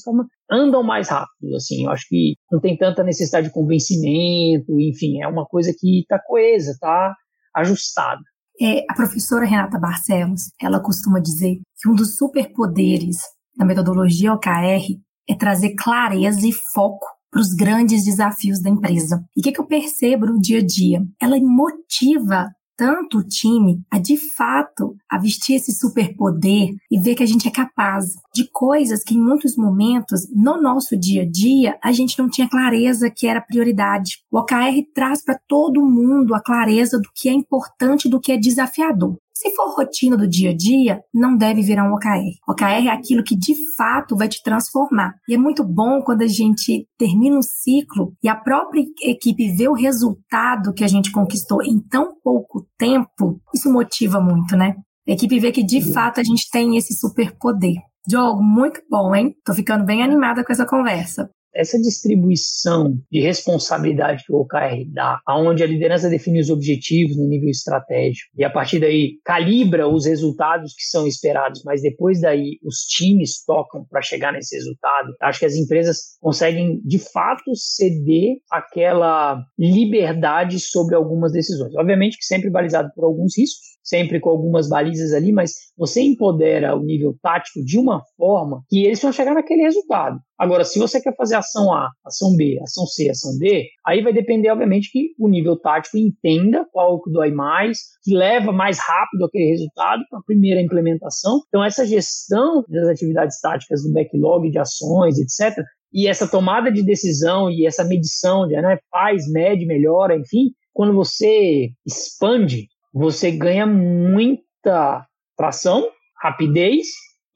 andam 0.51 0.83
mais 0.83 1.09
rápido, 1.09 1.55
assim. 1.57 1.85
Eu 1.85 1.91
acho 1.91 2.07
que 2.09 2.35
não 2.53 2.61
tem 2.61 2.77
tanta 2.77 3.03
necessidade 3.03 3.47
de 3.47 3.53
convencimento, 3.53 4.79
enfim, 4.79 5.23
é 5.23 5.29
uma 5.29 5.47
coisa 5.47 5.73
que 5.79 6.01
está 6.01 6.19
coesa, 6.19 6.73
está 6.73 7.15
ajustada. 7.57 8.21
É, 8.61 8.85
a 8.91 8.95
professora 8.95 9.47
Renata 9.47 9.79
Barcelos, 9.79 10.43
ela 10.61 10.81
costuma 10.81 11.19
dizer 11.19 11.57
que 11.81 11.89
um 11.89 11.95
dos 11.95 12.17
superpoderes 12.17 13.17
da 13.57 13.65
metodologia 13.65 14.33
OKR 14.33 14.85
é 15.29 15.35
trazer 15.35 15.75
clareza 15.77 16.47
e 16.47 16.53
foco 16.53 17.07
para 17.35 17.43
os 17.43 17.53
grandes 17.53 18.05
desafios 18.05 18.63
da 18.63 18.71
empresa. 18.71 19.25
E 19.37 19.41
o 19.41 19.43
que, 19.43 19.51
que 19.51 19.61
eu 19.61 19.67
percebo 19.67 20.25
no 20.25 20.41
dia 20.41 20.61
a 20.61 20.65
dia? 20.65 21.05
Ela 21.21 21.37
motiva 21.41 22.49
tanto 22.77 23.19
o 23.19 23.25
time 23.25 23.83
a 23.91 23.99
de 23.99 24.17
fato 24.17 24.97
a 25.11 25.19
vestir 25.19 25.57
esse 25.57 25.73
superpoder 25.73 26.71
e 26.91 27.01
ver 27.01 27.17
que 27.17 27.23
a 27.25 27.27
gente 27.27 27.49
é 27.49 27.51
capaz 27.51 28.07
de 28.33 28.49
coisas 28.53 29.03
que 29.03 29.15
em 29.15 29.21
muitos 29.21 29.57
momentos 29.57 30.29
no 30.33 30.61
nosso 30.61 30.97
dia 30.97 31.23
a 31.23 31.29
dia 31.29 31.77
a 31.83 31.91
gente 31.93 32.19
não 32.19 32.29
tinha 32.29 32.49
clareza 32.49 33.11
que 33.11 33.27
era 33.27 33.41
prioridade. 33.41 34.19
O 34.31 34.39
OKR 34.39 34.85
traz 34.95 35.25
para 35.25 35.39
todo 35.49 35.85
mundo 35.85 36.35
a 36.35 36.43
clareza 36.43 36.99
do 36.99 37.09
que 37.15 37.29
é 37.29 37.33
importante, 37.33 38.09
do 38.09 38.21
que 38.21 38.31
é 38.31 38.37
desafiador. 38.37 39.17
Se 39.37 39.53
for 39.57 39.75
rotina 39.75 40.17
do 40.17 40.29
dia 40.29 40.51
a 40.51 40.57
dia, 40.57 41.01
não 41.13 41.37
deve 41.37 41.61
virar 41.61 41.85
um 41.85 41.93
OKR. 41.93 42.39
OKR 42.49 42.87
é 42.87 42.91
aquilo 42.91 43.25
que 43.25 43.37
de 43.37 43.53
fato 43.77 44.17
vai 44.17 44.29
te 44.29 44.41
transformar. 44.41 45.15
E 45.29 45.35
é 45.35 45.39
muito 45.39 45.65
bom 45.65 46.01
quando 46.03 46.23
a 46.23 46.29
gente 46.29 46.87
termina 46.97 47.37
um 47.37 47.43
ciclo 47.43 48.15
e 48.23 48.29
a 48.29 48.37
própria 48.37 48.85
equipe 49.03 49.51
vê 49.57 49.69
o 49.69 49.75
resultado 49.75 50.73
que 50.73 50.85
a 50.85 50.89
gente 50.89 51.11
conquistou 51.11 51.63
em 51.63 51.81
tão 51.81 52.15
pouco 52.23 52.65
tempo. 52.79 53.41
Isso 53.53 53.73
motiva 53.73 54.21
muito, 54.21 54.57
né? 54.57 54.77
A 55.07 55.13
equipe 55.13 55.41
vê 55.41 55.51
que 55.51 55.65
de 55.65 55.83
fato 55.93 56.21
a 56.21 56.25
gente 56.25 56.49
tem 56.49 56.77
esse 56.77 56.95
superpoder. 56.95 57.75
Diogo, 58.07 58.43
muito 58.43 58.81
bom, 58.89 59.15
hein? 59.15 59.35
Tô 59.45 59.53
ficando 59.53 59.85
bem 59.85 60.03
animada 60.03 60.45
com 60.45 60.53
essa 60.53 60.67
conversa 60.67 61.29
essa 61.55 61.79
distribuição 61.81 62.99
de 63.11 63.21
responsabilidade 63.21 64.25
que 64.25 64.33
o 64.33 64.41
OKR 64.41 64.85
dá, 64.93 65.21
aonde 65.27 65.63
a 65.63 65.67
liderança 65.67 66.09
define 66.09 66.41
os 66.41 66.51
objetivos 66.51 67.17
no 67.17 67.29
nível 67.29 67.49
estratégico 67.49 68.31
e 68.37 68.45
a 68.45 68.51
partir 68.51 68.81
daí 68.81 69.19
calibra 69.25 69.89
os 69.89 70.07
resultados 70.07 70.75
que 70.75 70.85
são 70.85 71.07
esperados, 71.07 71.63
mas 71.65 71.83
depois 71.83 72.21
daí 72.21 72.59
os 72.65 72.81
times 72.81 73.45
tocam 73.45 73.85
para 73.89 74.03
chegar 74.03 74.33
nesse 74.33 74.57
resultado. 74.57 75.15
Acho 75.21 75.41
que 75.41 75.47
as 75.47 75.57
empresas 75.57 76.17
conseguem 76.21 76.81
de 76.85 76.99
fato 76.99 77.55
ceder 77.55 78.37
aquela 78.51 79.43
liberdade 79.59 80.59
sobre 80.61 80.95
algumas 80.95 81.33
decisões. 81.33 81.75
Obviamente 81.77 82.19
que 82.19 82.25
sempre 82.25 82.51
balizado 82.51 82.91
por 82.95 83.05
alguns 83.05 83.37
riscos, 83.37 83.74
sempre 83.85 84.19
com 84.19 84.31
algumas 84.31 84.69
balizas 84.69 85.13
ali, 85.13 85.31
mas 85.31 85.53
você 85.77 86.01
empodera 86.01 86.75
o 86.75 86.83
nível 86.83 87.15
tático 87.23 87.63
de 87.63 87.79
uma 87.79 88.03
forma 88.17 88.63
que 88.69 88.85
eles 88.85 89.01
vão 89.01 89.13
chegar 89.13 89.35
naquele 89.35 89.63
resultado. 89.63 90.19
Agora, 90.39 90.65
se 90.65 90.79
você 90.79 91.01
quer 91.01 91.15
fazer 91.15 91.37
ação 91.37 91.73
A, 91.73 91.91
ação 92.05 92.35
B, 92.35 92.59
ação 92.63 92.87
C, 92.87 93.09
ação 93.11 93.39
D, 93.39 93.67
aí 93.87 94.03
vai 94.03 94.13
depender, 94.13 94.51
obviamente, 94.51 94.91
que 94.91 95.11
o 95.19 95.29
nível 95.29 95.57
tático 95.57 95.97
entenda 95.97 96.67
qual 96.73 97.01
que 97.01 97.13
dói 97.13 97.31
mais, 97.31 97.79
que 98.03 98.17
leva 98.17 98.51
mais 98.51 98.79
rápido 98.81 99.27
aquele 99.27 99.51
resultado 99.51 100.03
para 100.11 100.19
a 100.19 100.25
primeira 100.27 100.61
implementação. 100.61 101.41
Então, 101.47 101.63
essa 101.63 101.87
gestão 101.87 102.65
das 102.69 102.89
atividades 102.89 103.39
táticas 103.41 103.83
do 103.83 103.93
backlog 103.93 104.51
de 104.51 104.59
ações, 104.59 105.19
etc., 105.19 105.63
e 105.97 106.09
essa 106.09 106.27
tomada 106.27 106.73
de 106.73 106.83
decisão 106.83 107.49
e 107.49 107.65
essa 107.65 107.85
medição 107.85 108.49
de 108.49 108.61
né, 108.61 108.79
faz, 108.91 109.31
mede, 109.31 109.65
melhora, 109.65 110.17
enfim, 110.17 110.51
quando 110.73 110.93
você 110.93 111.71
expande 111.87 112.67
você 112.95 113.33
ganha 113.33 113.67
muita 113.67 115.05
tração, 115.37 115.85
rapidez 116.17 116.87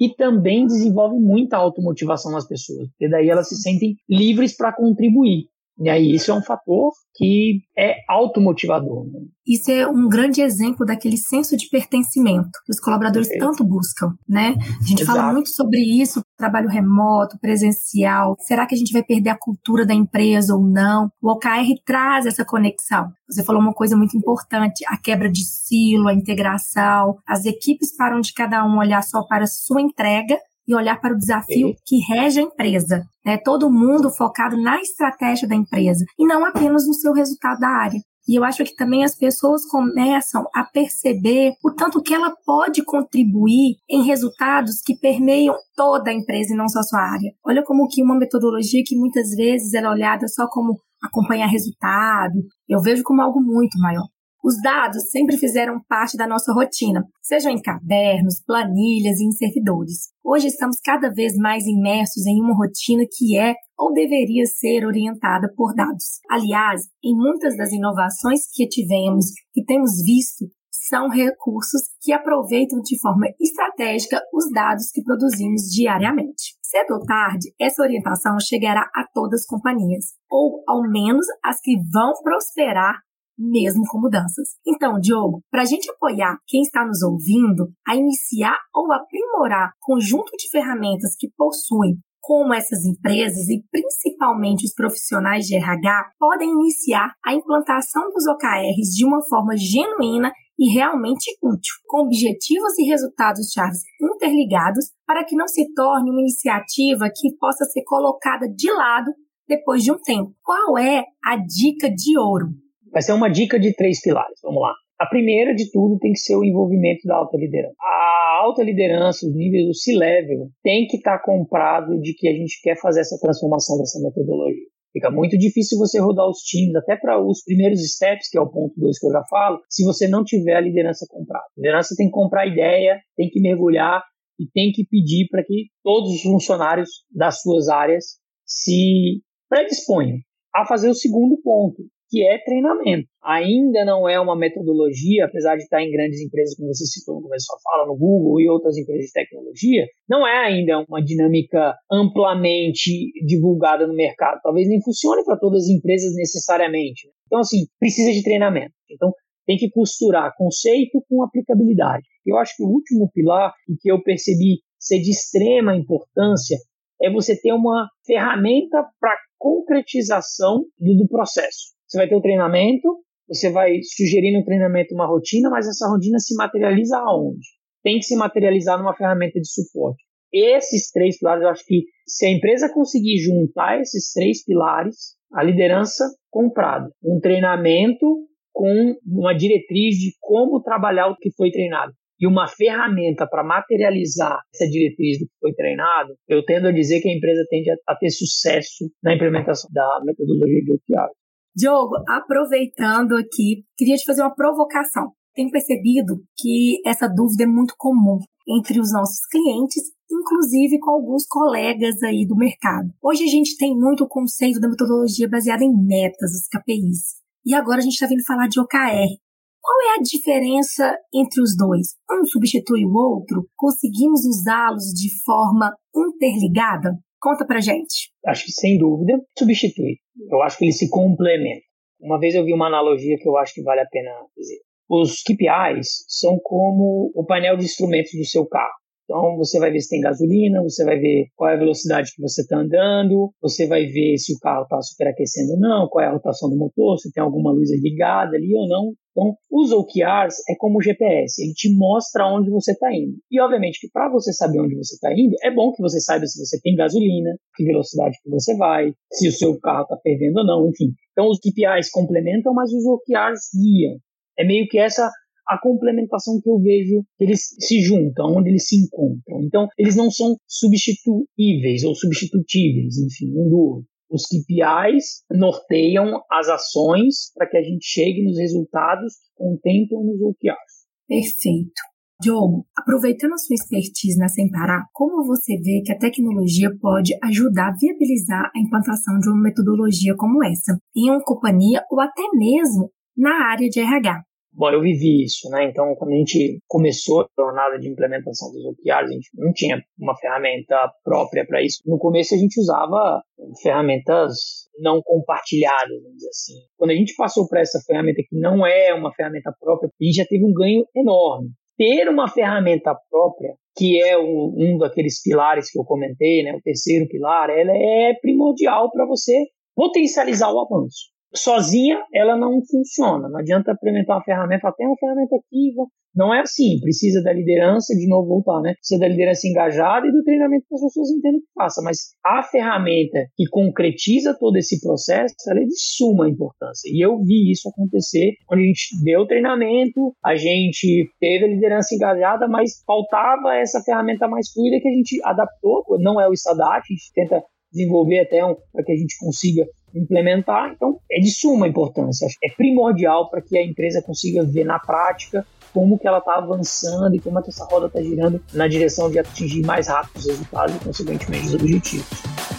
e 0.00 0.08
também 0.08 0.64
desenvolve 0.64 1.18
muita 1.18 1.56
automotivação 1.56 2.30
nas 2.30 2.46
pessoas, 2.46 2.88
porque 2.90 3.08
daí 3.08 3.28
elas 3.28 3.48
se 3.48 3.56
sentem 3.56 3.96
livres 4.08 4.56
para 4.56 4.72
contribuir. 4.72 5.48
E 5.80 5.88
aí 5.88 6.12
isso 6.12 6.30
é 6.30 6.34
um 6.34 6.42
fator 6.42 6.92
que 7.14 7.60
é 7.76 7.96
automotivador. 8.08 9.04
Né? 9.06 9.20
Isso 9.46 9.70
é 9.70 9.86
um 9.86 10.08
grande 10.08 10.40
exemplo 10.40 10.84
daquele 10.84 11.16
senso 11.16 11.56
de 11.56 11.68
pertencimento 11.68 12.50
que 12.64 12.72
os 12.72 12.80
colaboradores 12.80 13.30
é. 13.30 13.38
tanto 13.38 13.64
buscam, 13.64 14.12
né? 14.28 14.54
A 14.58 14.84
gente 14.84 15.02
Exato. 15.02 15.18
fala 15.18 15.32
muito 15.32 15.48
sobre 15.50 15.80
isso, 15.80 16.20
trabalho 16.36 16.68
remoto, 16.68 17.38
presencial. 17.40 18.36
Será 18.40 18.66
que 18.66 18.74
a 18.74 18.78
gente 18.78 18.92
vai 18.92 19.02
perder 19.02 19.30
a 19.30 19.38
cultura 19.38 19.86
da 19.86 19.94
empresa 19.94 20.54
ou 20.54 20.62
não? 20.62 21.08
O 21.20 21.32
OKR 21.32 21.74
traz 21.84 22.26
essa 22.26 22.44
conexão. 22.44 23.08
Você 23.28 23.44
falou 23.44 23.60
uma 23.60 23.74
coisa 23.74 23.96
muito 23.96 24.16
importante, 24.16 24.84
a 24.86 24.96
quebra 24.96 25.30
de 25.30 25.44
silo, 25.44 26.08
a 26.08 26.14
integração. 26.14 27.16
As 27.26 27.44
equipes 27.44 27.96
param 27.96 28.20
de 28.20 28.32
cada 28.32 28.64
um 28.64 28.78
olhar 28.78 29.02
só 29.02 29.22
para 29.26 29.44
a 29.44 29.48
sua 29.48 29.80
entrega 29.80 30.38
e 30.68 30.74
olhar 30.74 31.00
para 31.00 31.14
o 31.14 31.18
desafio 31.18 31.74
que 31.86 31.96
rege 32.00 32.40
a 32.40 32.42
empresa. 32.42 33.02
Né? 33.24 33.38
Todo 33.38 33.70
mundo 33.70 34.10
focado 34.10 34.60
na 34.60 34.78
estratégia 34.80 35.48
da 35.48 35.56
empresa 35.56 36.04
e 36.18 36.26
não 36.26 36.44
apenas 36.44 36.86
no 36.86 36.92
seu 36.92 37.12
resultado 37.12 37.58
da 37.58 37.68
área. 37.68 37.98
E 38.28 38.38
eu 38.38 38.44
acho 38.44 38.62
que 38.62 38.76
também 38.76 39.02
as 39.02 39.16
pessoas 39.16 39.64
começam 39.64 40.44
a 40.54 40.62
perceber 40.62 41.54
o 41.64 41.72
tanto 41.72 42.02
que 42.02 42.12
ela 42.12 42.30
pode 42.44 42.84
contribuir 42.84 43.76
em 43.88 44.04
resultados 44.04 44.82
que 44.84 44.94
permeiam 44.94 45.54
toda 45.74 46.10
a 46.10 46.14
empresa 46.14 46.52
e 46.52 46.56
não 46.56 46.68
só 46.68 46.80
a 46.80 46.82
sua 46.82 47.00
área. 47.00 47.32
Olha 47.42 47.64
como 47.64 47.88
que 47.88 48.02
uma 48.02 48.18
metodologia 48.18 48.82
que 48.84 48.94
muitas 48.94 49.30
vezes 49.30 49.72
era 49.72 49.90
olhada 49.90 50.28
só 50.28 50.46
como 50.46 50.78
acompanhar 51.02 51.46
resultado, 51.46 52.34
eu 52.68 52.82
vejo 52.82 53.02
como 53.02 53.22
algo 53.22 53.40
muito 53.40 53.78
maior. 53.78 54.04
Os 54.42 54.54
dados 54.62 55.10
sempre 55.10 55.36
fizeram 55.36 55.80
parte 55.88 56.16
da 56.16 56.26
nossa 56.26 56.52
rotina, 56.52 57.04
sejam 57.20 57.50
em 57.50 57.60
cadernos, 57.60 58.40
planilhas 58.46 59.18
e 59.18 59.24
em 59.24 59.32
servidores. 59.32 60.10
Hoje 60.24 60.46
estamos 60.46 60.76
cada 60.84 61.10
vez 61.10 61.34
mais 61.36 61.66
imersos 61.66 62.24
em 62.24 62.40
uma 62.40 62.54
rotina 62.54 63.02
que 63.10 63.36
é 63.36 63.54
ou 63.76 63.92
deveria 63.92 64.46
ser 64.46 64.86
orientada 64.86 65.52
por 65.56 65.74
dados. 65.74 66.20
Aliás, 66.30 66.82
em 67.02 67.16
muitas 67.16 67.56
das 67.56 67.72
inovações 67.72 68.42
que 68.52 68.68
tivemos, 68.68 69.26
que 69.52 69.64
temos 69.64 70.02
visto, 70.04 70.46
são 70.88 71.08
recursos 71.08 71.82
que 72.00 72.12
aproveitam 72.12 72.80
de 72.80 72.98
forma 73.00 73.26
estratégica 73.40 74.20
os 74.32 74.50
dados 74.52 74.90
que 74.90 75.02
produzimos 75.02 75.62
diariamente. 75.62 76.56
Cedo 76.62 76.94
ou 76.94 77.00
tarde, 77.04 77.52
essa 77.60 77.82
orientação 77.82 78.38
chegará 78.40 78.82
a 78.94 79.04
todas 79.12 79.40
as 79.40 79.46
companhias, 79.46 80.14
ou 80.30 80.62
ao 80.66 80.82
menos 80.82 81.26
as 81.44 81.60
que 81.60 81.76
vão 81.92 82.12
prosperar 82.22 83.00
mesmo 83.38 83.84
com 83.88 84.00
mudanças. 84.00 84.56
Então, 84.66 84.98
Diogo, 85.00 85.42
para 85.50 85.62
a 85.62 85.64
gente 85.64 85.90
apoiar 85.90 86.38
quem 86.46 86.62
está 86.62 86.84
nos 86.84 87.02
ouvindo 87.02 87.70
a 87.86 87.94
iniciar 87.94 88.58
ou 88.74 88.92
aprimorar 88.92 89.72
conjunto 89.80 90.32
de 90.36 90.50
ferramentas 90.50 91.14
que 91.18 91.30
possuem 91.36 91.96
como 92.20 92.52
essas 92.52 92.84
empresas 92.84 93.48
e 93.48 93.62
principalmente 93.70 94.64
os 94.66 94.74
profissionais 94.74 95.46
de 95.46 95.56
RH 95.56 96.10
podem 96.18 96.50
iniciar 96.50 97.12
a 97.24 97.32
implantação 97.32 98.10
dos 98.12 98.26
OKRs 98.26 98.94
de 98.94 99.06
uma 99.06 99.22
forma 99.26 99.56
genuína 99.56 100.30
e 100.58 100.74
realmente 100.74 101.30
útil, 101.42 101.74
com 101.86 102.02
objetivos 102.02 102.76
e 102.78 102.84
resultados 102.84 103.50
chaves 103.52 103.80
interligados 104.02 104.90
para 105.06 105.24
que 105.24 105.36
não 105.36 105.46
se 105.46 105.72
torne 105.72 106.10
uma 106.10 106.20
iniciativa 106.20 107.08
que 107.14 107.34
possa 107.38 107.64
ser 107.64 107.82
colocada 107.84 108.46
de 108.48 108.70
lado 108.72 109.10
depois 109.48 109.82
de 109.82 109.92
um 109.92 109.98
tempo. 109.98 110.34
Qual 110.42 110.76
é 110.76 111.04
a 111.24 111.36
dica 111.36 111.88
de 111.88 112.18
ouro? 112.18 112.48
Vai 112.92 113.02
ser 113.02 113.12
uma 113.12 113.28
dica 113.28 113.58
de 113.58 113.74
três 113.74 114.00
pilares. 114.00 114.38
Vamos 114.42 114.62
lá. 114.62 114.74
A 114.98 115.06
primeira 115.06 115.54
de 115.54 115.70
tudo 115.70 115.98
tem 115.98 116.12
que 116.12 116.18
ser 116.18 116.36
o 116.36 116.44
envolvimento 116.44 117.06
da 117.06 117.16
alta 117.16 117.36
liderança. 117.36 117.76
A 117.80 118.40
alta 118.42 118.62
liderança, 118.62 119.26
os 119.26 119.34
níveis 119.34 119.66
do 119.66 119.74
C-level, 119.74 120.48
tem 120.62 120.86
que 120.86 120.96
estar 120.96 121.18
tá 121.18 121.24
comprado 121.24 122.00
de 122.00 122.14
que 122.14 122.28
a 122.28 122.32
gente 122.32 122.60
quer 122.62 122.76
fazer 122.80 123.00
essa 123.00 123.18
transformação 123.20 123.78
dessa 123.78 124.00
metodologia. 124.00 124.66
Fica 124.92 125.10
muito 125.10 125.38
difícil 125.38 125.78
você 125.78 126.00
rodar 126.00 126.28
os 126.28 126.38
times, 126.38 126.74
até 126.74 126.96
para 126.96 127.22
os 127.22 127.44
primeiros 127.44 127.80
steps, 127.80 128.28
que 128.30 128.38
é 128.38 128.40
o 128.40 128.50
ponto 128.50 128.74
2 128.76 128.98
que 128.98 129.06
eu 129.06 129.12
já 129.12 129.22
falo, 129.30 129.60
se 129.68 129.84
você 129.84 130.08
não 130.08 130.24
tiver 130.24 130.56
a 130.56 130.60
liderança 130.60 131.06
comprada. 131.08 131.44
A 131.44 131.60
liderança 131.60 131.94
tem 131.96 132.06
que 132.06 132.12
comprar 132.12 132.42
a 132.42 132.46
ideia, 132.46 132.98
tem 133.16 133.28
que 133.28 133.40
mergulhar 133.40 134.02
e 134.40 134.46
tem 134.50 134.72
que 134.72 134.84
pedir 134.84 135.28
para 135.30 135.44
que 135.44 135.66
todos 135.84 136.10
os 136.10 136.22
funcionários 136.22 136.88
das 137.14 137.40
suas 137.42 137.68
áreas 137.68 138.18
se 138.44 139.20
predisponham 139.48 140.18
a 140.54 140.66
fazer 140.66 140.88
o 140.88 140.94
segundo 140.94 141.40
ponto, 141.42 141.82
que 142.08 142.26
é 142.26 142.38
treinamento. 142.38 143.06
Ainda 143.22 143.84
não 143.84 144.08
é 144.08 144.18
uma 144.18 144.36
metodologia, 144.36 145.26
apesar 145.26 145.56
de 145.56 145.62
estar 145.62 145.82
em 145.82 145.90
grandes 145.90 146.20
empresas, 146.20 146.56
como 146.56 146.72
você 146.72 146.86
citou 146.86 147.16
no 147.16 147.22
começo 147.22 147.46
da 147.52 147.58
fala, 147.62 147.86
no 147.86 147.96
Google 147.96 148.40
e 148.40 148.48
outras 148.48 148.76
empresas 148.76 149.06
de 149.06 149.12
tecnologia, 149.12 149.86
não 150.08 150.26
é 150.26 150.46
ainda 150.46 150.84
uma 150.88 151.02
dinâmica 151.02 151.74
amplamente 151.90 153.12
divulgada 153.26 153.86
no 153.86 153.94
mercado. 153.94 154.40
Talvez 154.42 154.68
nem 154.68 154.82
funcione 154.82 155.24
para 155.24 155.38
todas 155.38 155.64
as 155.64 155.68
empresas 155.68 156.14
necessariamente. 156.14 157.08
Então, 157.26 157.40
assim, 157.40 157.66
precisa 157.78 158.12
de 158.12 158.22
treinamento. 158.22 158.72
Então, 158.90 159.12
tem 159.46 159.56
que 159.56 159.70
costurar 159.70 160.34
conceito 160.36 161.02
com 161.08 161.22
aplicabilidade. 161.22 162.06
Eu 162.24 162.36
acho 162.36 162.54
que 162.56 162.62
o 162.62 162.68
último 162.68 163.10
pilar, 163.12 163.52
e 163.68 163.76
que 163.76 163.90
eu 163.90 164.02
percebi 164.02 164.60
ser 164.78 165.00
de 165.00 165.10
extrema 165.10 165.76
importância, 165.76 166.58
é 167.00 167.10
você 167.10 167.38
ter 167.40 167.52
uma 167.52 167.88
ferramenta 168.06 168.84
para 169.00 169.16
concretização 169.38 170.64
do 170.78 171.08
processo. 171.08 171.77
Você 171.88 171.96
vai 171.96 172.08
ter 172.08 172.16
o 172.16 172.20
treinamento, 172.20 173.02
você 173.26 173.50
vai 173.50 173.80
sugerir 173.82 174.36
no 174.36 174.44
treinamento 174.44 174.94
uma 174.94 175.06
rotina, 175.06 175.48
mas 175.48 175.66
essa 175.66 175.88
rotina 175.88 176.18
se 176.18 176.34
materializa 176.34 176.98
aonde? 176.98 177.46
Tem 177.82 177.98
que 177.98 178.04
se 178.04 178.16
materializar 178.16 178.78
numa 178.78 178.94
ferramenta 178.94 179.40
de 179.40 179.50
suporte. 179.50 180.04
Esses 180.32 180.90
três 180.90 181.18
pilares, 181.18 181.42
eu 181.42 181.48
acho 181.48 181.64
que 181.64 181.84
se 182.06 182.26
a 182.26 182.30
empresa 182.30 182.72
conseguir 182.72 183.16
juntar 183.18 183.80
esses 183.80 184.12
três 184.12 184.44
pilares, 184.44 185.16
a 185.32 185.42
liderança 185.42 186.04
comprada, 186.30 186.90
um 187.02 187.18
treinamento 187.20 188.06
com 188.52 188.94
uma 189.06 189.32
diretriz 189.34 189.96
de 189.96 190.12
como 190.20 190.62
trabalhar 190.62 191.08
o 191.08 191.16
que 191.16 191.30
foi 191.34 191.50
treinado 191.50 191.92
e 192.20 192.26
uma 192.26 192.48
ferramenta 192.48 193.26
para 193.26 193.44
materializar 193.44 194.40
essa 194.52 194.68
diretriz 194.68 195.20
do 195.20 195.26
que 195.26 195.32
foi 195.40 195.54
treinado, 195.54 196.14
eu 196.28 196.44
tendo 196.44 196.66
a 196.66 196.72
dizer 196.72 197.00
que 197.00 197.08
a 197.08 197.14
empresa 197.14 197.46
tende 197.48 197.70
a, 197.70 197.94
ter 197.94 198.10
sucesso 198.10 198.90
na 199.02 199.14
implementação 199.14 199.70
da 199.72 200.00
metodologia 200.04 200.62
de 200.64 200.72
OKR. 200.72 201.12
Diogo, 201.58 201.96
aproveitando 202.06 203.16
aqui, 203.16 203.64
queria 203.76 203.96
te 203.96 204.04
fazer 204.04 204.22
uma 204.22 204.32
provocação. 204.32 205.10
Tenho 205.34 205.50
percebido 205.50 206.22
que 206.36 206.80
essa 206.86 207.08
dúvida 207.08 207.42
é 207.42 207.46
muito 207.48 207.74
comum 207.76 208.20
entre 208.46 208.78
os 208.78 208.92
nossos 208.92 209.26
clientes, 209.26 209.82
inclusive 210.08 210.78
com 210.78 210.92
alguns 210.92 211.26
colegas 211.26 212.00
aí 212.04 212.24
do 212.24 212.36
mercado. 212.36 212.90
Hoje 213.02 213.24
a 213.24 213.26
gente 213.26 213.56
tem 213.56 213.76
muito 213.76 214.04
o 214.04 214.08
conceito 214.08 214.60
da 214.60 214.68
metodologia 214.68 215.28
baseada 215.28 215.64
em 215.64 215.74
metas, 215.84 216.30
os 216.30 216.46
KPIs. 216.46 217.16
E 217.44 217.52
agora 217.52 217.78
a 217.78 217.82
gente 217.82 217.94
está 217.94 218.06
vindo 218.06 218.22
falar 218.24 218.46
de 218.46 218.60
OKR. 218.60 219.18
Qual 219.60 219.80
é 219.82 219.98
a 219.98 220.02
diferença 220.02 220.96
entre 221.12 221.42
os 221.42 221.56
dois? 221.56 221.96
Um 222.08 222.24
substitui 222.24 222.84
o 222.84 222.94
outro? 222.94 223.48
Conseguimos 223.56 224.24
usá-los 224.24 224.94
de 224.94 225.10
forma 225.24 225.74
interligada? 225.92 226.92
Conta 227.20 227.46
pra 227.46 227.60
gente. 227.60 228.10
Acho 228.26 228.44
que 228.44 228.52
sem 228.52 228.78
dúvida 228.78 229.20
substitui. 229.36 229.96
Eu 230.30 230.42
acho 230.42 230.58
que 230.58 230.64
eles 230.64 230.78
se 230.78 230.88
complementam. 230.88 231.62
Uma 232.00 232.18
vez 232.18 232.34
eu 232.34 232.44
vi 232.44 232.52
uma 232.52 232.68
analogia 232.68 233.16
que 233.18 233.28
eu 233.28 233.36
acho 233.36 233.54
que 233.54 233.62
vale 233.62 233.80
a 233.80 233.86
pena 233.86 234.10
dizer. 234.36 234.58
Os 234.88 235.22
KPIs 235.22 236.04
são 236.08 236.38
como 236.42 237.10
o 237.14 237.24
painel 237.26 237.56
de 237.56 237.64
instrumentos 237.64 238.12
do 238.12 238.24
seu 238.24 238.46
carro. 238.46 238.72
Então 239.04 239.36
você 239.36 239.58
vai 239.58 239.70
ver 239.70 239.80
se 239.80 239.88
tem 239.88 240.00
gasolina, 240.00 240.62
você 240.62 240.84
vai 240.84 240.98
ver 240.98 241.28
qual 241.34 241.50
é 241.50 241.54
a 241.54 241.58
velocidade 241.58 242.12
que 242.14 242.20
você 242.20 242.42
está 242.42 242.58
andando, 242.58 243.32
você 243.40 243.66
vai 243.66 243.86
ver 243.86 244.18
se 244.18 244.34
o 244.34 244.38
carro 244.38 244.64
está 244.64 244.80
superaquecendo 244.82 245.52
ou 245.52 245.58
não, 245.58 245.88
qual 245.88 246.04
é 246.04 246.08
a 246.08 246.12
rotação 246.12 246.50
do 246.50 246.56
motor, 246.56 246.98
se 246.98 247.10
tem 247.10 247.22
alguma 247.22 247.50
luz 247.50 247.70
ligada 247.82 248.36
ali 248.36 248.54
ou 248.54 248.68
não. 248.68 248.92
Então, 249.18 249.36
os 249.50 249.72
OKRs 249.72 250.36
é 250.48 250.54
como 250.56 250.78
o 250.78 250.82
GPS, 250.82 251.42
ele 251.42 251.52
te 251.52 251.74
mostra 251.76 252.24
onde 252.32 252.50
você 252.50 252.70
está 252.70 252.94
indo. 252.94 253.16
E, 253.28 253.40
obviamente, 253.40 253.80
que 253.80 253.90
para 253.92 254.08
você 254.08 254.32
saber 254.32 254.60
onde 254.60 254.76
você 254.76 254.94
está 254.94 255.12
indo, 255.12 255.34
é 255.42 255.52
bom 255.52 255.72
que 255.72 255.82
você 255.82 256.00
saiba 256.00 256.24
se 256.24 256.38
você 256.38 256.60
tem 256.60 256.76
gasolina, 256.76 257.36
que 257.56 257.64
velocidade 257.64 258.16
que 258.22 258.30
você 258.30 258.56
vai, 258.56 258.92
se 259.12 259.28
o 259.28 259.32
seu 259.32 259.58
carro 259.58 259.82
está 259.82 259.96
fervendo 260.00 260.38
ou 260.38 260.46
não, 260.46 260.68
enfim. 260.68 260.92
Então, 261.10 261.28
os 261.28 261.40
KPIs 261.40 261.90
complementam, 261.90 262.54
mas 262.54 262.72
os 262.72 262.86
OKRs 262.86 263.50
guiam. 263.60 263.98
É 264.38 264.44
meio 264.44 264.68
que 264.68 264.78
essa 264.78 265.10
a 265.48 265.58
complementação 265.58 266.38
que 266.42 266.48
eu 266.48 266.60
vejo 266.60 267.02
que 267.16 267.24
eles 267.24 267.40
se 267.58 267.80
juntam, 267.80 268.36
onde 268.36 268.50
eles 268.50 268.68
se 268.68 268.76
encontram. 268.76 269.42
Então, 269.42 269.66
eles 269.78 269.96
não 269.96 270.10
são 270.10 270.36
substituíveis 270.46 271.84
ou 271.84 271.94
substitutíveis, 271.94 272.98
enfim, 272.98 273.30
um 273.30 273.48
do 273.48 273.58
outro. 273.58 273.88
Os 274.10 274.22
KPIs 274.24 275.24
norteiam 275.30 276.22
as 276.30 276.48
ações 276.48 277.32
para 277.34 277.48
que 277.48 277.56
a 277.56 277.62
gente 277.62 277.84
chegue 277.84 278.24
nos 278.24 278.38
resultados 278.38 279.14
que 279.14 279.30
contemplam 279.36 280.04
nos 280.04 280.20
OKRs. 280.20 280.88
Perfeito. 281.06 281.82
Diogo, 282.20 282.66
aproveitando 282.76 283.34
a 283.34 283.38
sua 283.38 283.54
expertise 283.54 284.18
na 284.18 284.28
Sem 284.28 284.50
Parar, 284.50 284.86
como 284.92 285.24
você 285.24 285.56
vê 285.56 285.82
que 285.84 285.92
a 285.92 285.98
tecnologia 285.98 286.68
pode 286.80 287.16
ajudar 287.22 287.68
a 287.68 287.76
viabilizar 287.80 288.50
a 288.54 288.58
implantação 288.58 289.20
de 289.20 289.28
uma 289.28 289.40
metodologia 289.40 290.16
como 290.16 290.42
essa 290.42 290.76
em 290.96 291.10
uma 291.10 291.22
companhia 291.22 291.80
ou 291.88 292.00
até 292.00 292.22
mesmo 292.34 292.90
na 293.16 293.50
área 293.50 293.68
de 293.68 293.78
RH? 293.78 294.27
Bom, 294.58 294.70
eu 294.70 294.80
vivi 294.80 295.22
isso, 295.22 295.48
né? 295.50 295.66
Então, 295.70 295.94
quando 295.94 296.14
a 296.14 296.16
gente 296.16 296.58
começou 296.66 297.20
a 297.20 297.28
jornada 297.38 297.78
de 297.78 297.88
implementação 297.88 298.50
dos 298.50 298.64
OKRs, 298.64 299.08
a 299.08 299.12
gente 299.12 299.30
não 299.34 299.52
tinha 299.52 299.80
uma 299.96 300.16
ferramenta 300.16 300.74
própria 301.04 301.46
para 301.46 301.62
isso. 301.62 301.80
No 301.86 301.96
começo, 301.96 302.34
a 302.34 302.36
gente 302.36 302.60
usava 302.60 303.22
ferramentas 303.62 304.66
não 304.80 305.00
compartilhadas, 305.00 306.02
vamos 306.02 306.16
dizer 306.16 306.30
assim. 306.30 306.54
Quando 306.76 306.90
a 306.90 306.94
gente 306.94 307.14
passou 307.14 307.46
para 307.46 307.60
essa 307.60 307.78
ferramenta 307.86 308.20
que 308.28 308.36
não 308.36 308.66
é 308.66 308.92
uma 308.92 309.14
ferramenta 309.14 309.54
própria, 309.60 309.88
a 309.88 310.04
gente 310.04 310.16
já 310.16 310.26
teve 310.26 310.44
um 310.44 310.52
ganho 310.52 310.84
enorme. 310.96 311.50
Ter 311.76 312.08
uma 312.08 312.26
ferramenta 312.28 312.96
própria, 313.08 313.54
que 313.76 314.02
é 314.02 314.18
um, 314.18 314.76
daqueles 314.76 315.22
pilares 315.22 315.70
que 315.70 315.78
eu 315.78 315.84
comentei, 315.84 316.42
né, 316.42 316.52
o 316.52 316.60
terceiro 316.60 317.06
pilar, 317.06 317.48
ela 317.48 317.76
é 317.76 318.12
primordial 318.20 318.90
para 318.90 319.06
você 319.06 319.32
potencializar 319.76 320.52
o 320.52 320.58
avanço 320.58 321.16
sozinha 321.34 322.02
ela 322.14 322.36
não 322.36 322.60
funciona. 322.64 323.28
Não 323.28 323.38
adianta 323.38 323.72
implementar 323.72 324.16
uma 324.16 324.24
ferramenta, 324.24 324.68
até 324.68 324.86
uma 324.86 324.96
ferramenta 324.96 325.36
aqui, 325.36 325.72
não 326.14 326.34
é 326.34 326.40
assim. 326.40 326.80
Precisa 326.80 327.22
da 327.22 327.32
liderança, 327.32 327.94
de 327.94 328.08
novo 328.08 328.28
voltar, 328.28 328.60
né? 328.60 328.74
Precisa 328.74 329.00
da 329.00 329.08
liderança 329.08 329.46
engajada 329.46 330.06
e 330.06 330.12
do 330.12 330.24
treinamento 330.24 330.66
que 330.68 330.74
as 330.74 330.80
pessoas 330.80 331.10
entendem 331.10 331.40
que 331.40 331.46
faça. 331.54 331.80
Mas 331.82 332.14
a 332.24 332.42
ferramenta 332.42 333.26
que 333.36 333.46
concretiza 333.50 334.36
todo 334.38 334.56
esse 334.56 334.80
processo, 334.80 335.34
ela 335.48 335.60
é 335.60 335.64
de 335.64 335.78
suma 335.78 336.28
importância. 336.28 336.90
E 336.92 337.04
eu 337.04 337.22
vi 337.22 337.52
isso 337.52 337.68
acontecer 337.68 338.32
quando 338.46 338.60
a 338.60 338.64
gente 338.64 339.02
deu 339.04 339.26
treinamento, 339.26 340.12
a 340.24 340.34
gente 340.34 341.08
teve 341.20 341.44
a 341.44 341.48
liderança 341.48 341.94
engajada, 341.94 342.48
mas 342.48 342.82
faltava 342.86 343.54
essa 343.54 343.80
ferramenta 343.82 344.26
mais 344.26 344.50
fluida 344.50 344.80
que 344.80 344.88
a 344.88 344.92
gente 344.92 345.20
adaptou. 345.24 345.84
Não 346.00 346.20
é 346.20 346.28
o 346.28 346.36
Sadat, 346.36 346.82
a 346.82 346.92
gente 346.92 347.12
tenta 347.14 347.42
desenvolver 347.70 348.20
até 348.20 348.44
um, 348.44 348.56
para 348.72 348.84
que 348.84 348.92
a 348.92 348.96
gente 348.96 349.16
consiga 349.18 349.64
implementar. 349.94 350.72
Então, 350.74 350.98
é 351.10 351.20
de 351.20 351.30
suma 351.30 351.66
importância, 351.66 352.26
é 352.42 352.50
primordial 352.50 353.30
para 353.30 353.40
que 353.40 353.56
a 353.56 353.64
empresa 353.64 354.02
consiga 354.02 354.44
ver 354.44 354.64
na 354.64 354.78
prática 354.78 355.46
como 355.72 355.98
que 355.98 356.08
ela 356.08 356.18
está 356.18 356.36
avançando 356.36 357.14
e 357.14 357.20
como 357.20 357.38
é 357.38 357.42
que 357.42 357.50
essa 357.50 357.64
roda 357.64 357.86
está 357.86 358.00
girando 358.00 358.42
na 358.54 358.66
direção 358.66 359.10
de 359.10 359.18
atingir 359.18 359.64
mais 359.64 359.88
rápido 359.88 360.16
os 360.16 360.26
resultados 360.26 360.74
e, 360.74 360.78
consequentemente, 360.78 361.46
os 361.46 361.54
objetivos. 361.54 362.57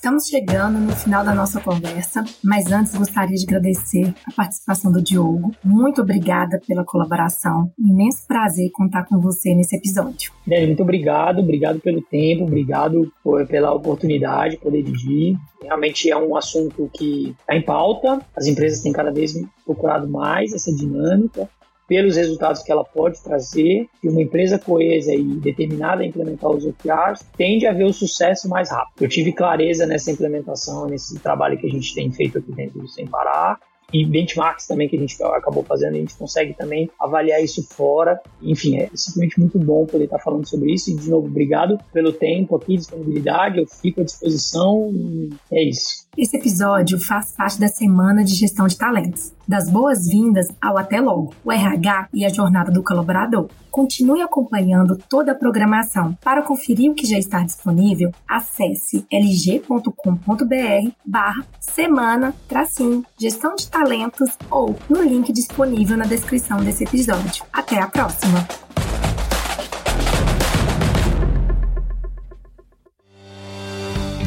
Estamos 0.00 0.28
chegando 0.28 0.78
no 0.78 0.96
final 0.96 1.22
da 1.22 1.34
nossa 1.34 1.60
conversa, 1.60 2.24
mas 2.42 2.72
antes 2.72 2.96
gostaria 2.96 3.36
de 3.36 3.44
agradecer 3.44 4.14
a 4.26 4.32
participação 4.34 4.90
do 4.90 5.02
Diogo. 5.02 5.54
Muito 5.62 6.00
obrigada 6.00 6.58
pela 6.66 6.86
colaboração. 6.86 7.70
Imenso 7.78 8.26
prazer 8.26 8.70
contar 8.72 9.04
com 9.04 9.20
você 9.20 9.54
nesse 9.54 9.76
episódio. 9.76 10.32
muito 10.46 10.82
obrigado, 10.82 11.40
obrigado 11.40 11.80
pelo 11.80 12.00
tempo, 12.00 12.44
obrigado 12.44 13.12
por, 13.22 13.46
pela 13.46 13.74
oportunidade 13.74 14.54
de 14.54 14.62
poder 14.62 14.82
dirigir. 14.82 15.36
Realmente 15.62 16.10
é 16.10 16.16
um 16.16 16.34
assunto 16.34 16.90
que 16.94 17.36
está 17.38 17.54
em 17.54 17.62
pauta, 17.62 18.22
as 18.34 18.46
empresas 18.46 18.80
têm 18.80 18.94
cada 18.94 19.12
vez 19.12 19.34
procurado 19.66 20.08
mais 20.08 20.54
essa 20.54 20.74
dinâmica 20.74 21.46
pelos 21.90 22.14
resultados 22.14 22.62
que 22.62 22.70
ela 22.70 22.84
pode 22.84 23.20
trazer, 23.20 23.88
e 24.00 24.08
uma 24.08 24.22
empresa 24.22 24.60
coesa 24.60 25.12
e 25.12 25.24
determinada 25.24 26.04
a 26.04 26.06
implementar 26.06 26.48
os 26.48 26.64
OKRs 26.64 27.26
tende 27.36 27.66
a 27.66 27.72
ver 27.72 27.82
o 27.82 27.92
sucesso 27.92 28.48
mais 28.48 28.70
rápido. 28.70 29.02
Eu 29.02 29.08
tive 29.08 29.32
clareza 29.32 29.84
nessa 29.86 30.12
implementação, 30.12 30.86
nesse 30.86 31.18
trabalho 31.18 31.58
que 31.58 31.66
a 31.66 31.70
gente 31.70 31.92
tem 31.92 32.08
feito 32.12 32.38
aqui 32.38 32.52
dentro 32.52 32.78
do 32.78 32.86
Sem 32.86 33.08
Parar, 33.08 33.58
e 33.92 34.04
benchmarks 34.04 34.68
também 34.68 34.88
que 34.88 34.96
a 34.96 35.00
gente 35.00 35.20
acabou 35.20 35.64
fazendo, 35.64 35.96
a 35.96 35.98
gente 35.98 36.14
consegue 36.14 36.54
também 36.54 36.88
avaliar 37.00 37.42
isso 37.42 37.60
fora. 37.64 38.20
Enfim, 38.40 38.78
é 38.78 38.88
simplesmente 38.94 39.40
muito 39.40 39.58
bom 39.58 39.84
poder 39.84 40.04
estar 40.04 40.20
falando 40.20 40.48
sobre 40.48 40.72
isso. 40.72 40.92
E, 40.92 40.94
de 40.94 41.10
novo, 41.10 41.26
obrigado 41.26 41.76
pelo 41.92 42.12
tempo 42.12 42.54
aqui, 42.54 42.76
disponibilidade. 42.76 43.58
Eu 43.58 43.66
fico 43.66 44.00
à 44.00 44.04
disposição. 44.04 44.92
é 45.50 45.64
isso. 45.64 46.08
Esse 46.18 46.36
episódio 46.36 46.98
faz 46.98 47.32
parte 47.32 47.60
da 47.60 47.68
Semana 47.68 48.24
de 48.24 48.34
Gestão 48.34 48.66
de 48.66 48.76
Talentos. 48.76 49.32
Das 49.46 49.70
boas-vindas 49.70 50.48
ao 50.60 50.76
Até 50.76 51.00
Logo, 51.00 51.32
o 51.44 51.52
RH 51.52 52.08
e 52.12 52.24
a 52.24 52.28
Jornada 52.28 52.70
do 52.72 52.82
Colaborador. 52.82 53.48
Continue 53.70 54.20
acompanhando 54.20 54.98
toda 55.08 55.32
a 55.32 55.36
programação. 55.36 56.18
Para 56.22 56.42
conferir 56.42 56.90
o 56.90 56.94
que 56.94 57.06
já 57.06 57.16
está 57.16 57.42
disponível, 57.44 58.10
acesse 58.28 59.06
lg.com.br 59.10 60.90
barra 61.04 61.46
semana 61.60 62.34
tracinho 62.48 63.04
gestão 63.18 63.54
de 63.54 63.68
talentos 63.68 64.36
ou 64.50 64.74
no 64.88 65.02
link 65.02 65.32
disponível 65.32 65.96
na 65.96 66.04
descrição 66.04 66.58
desse 66.58 66.82
episódio. 66.84 67.44
Até 67.52 67.80
a 67.80 67.86
próxima! 67.86 68.69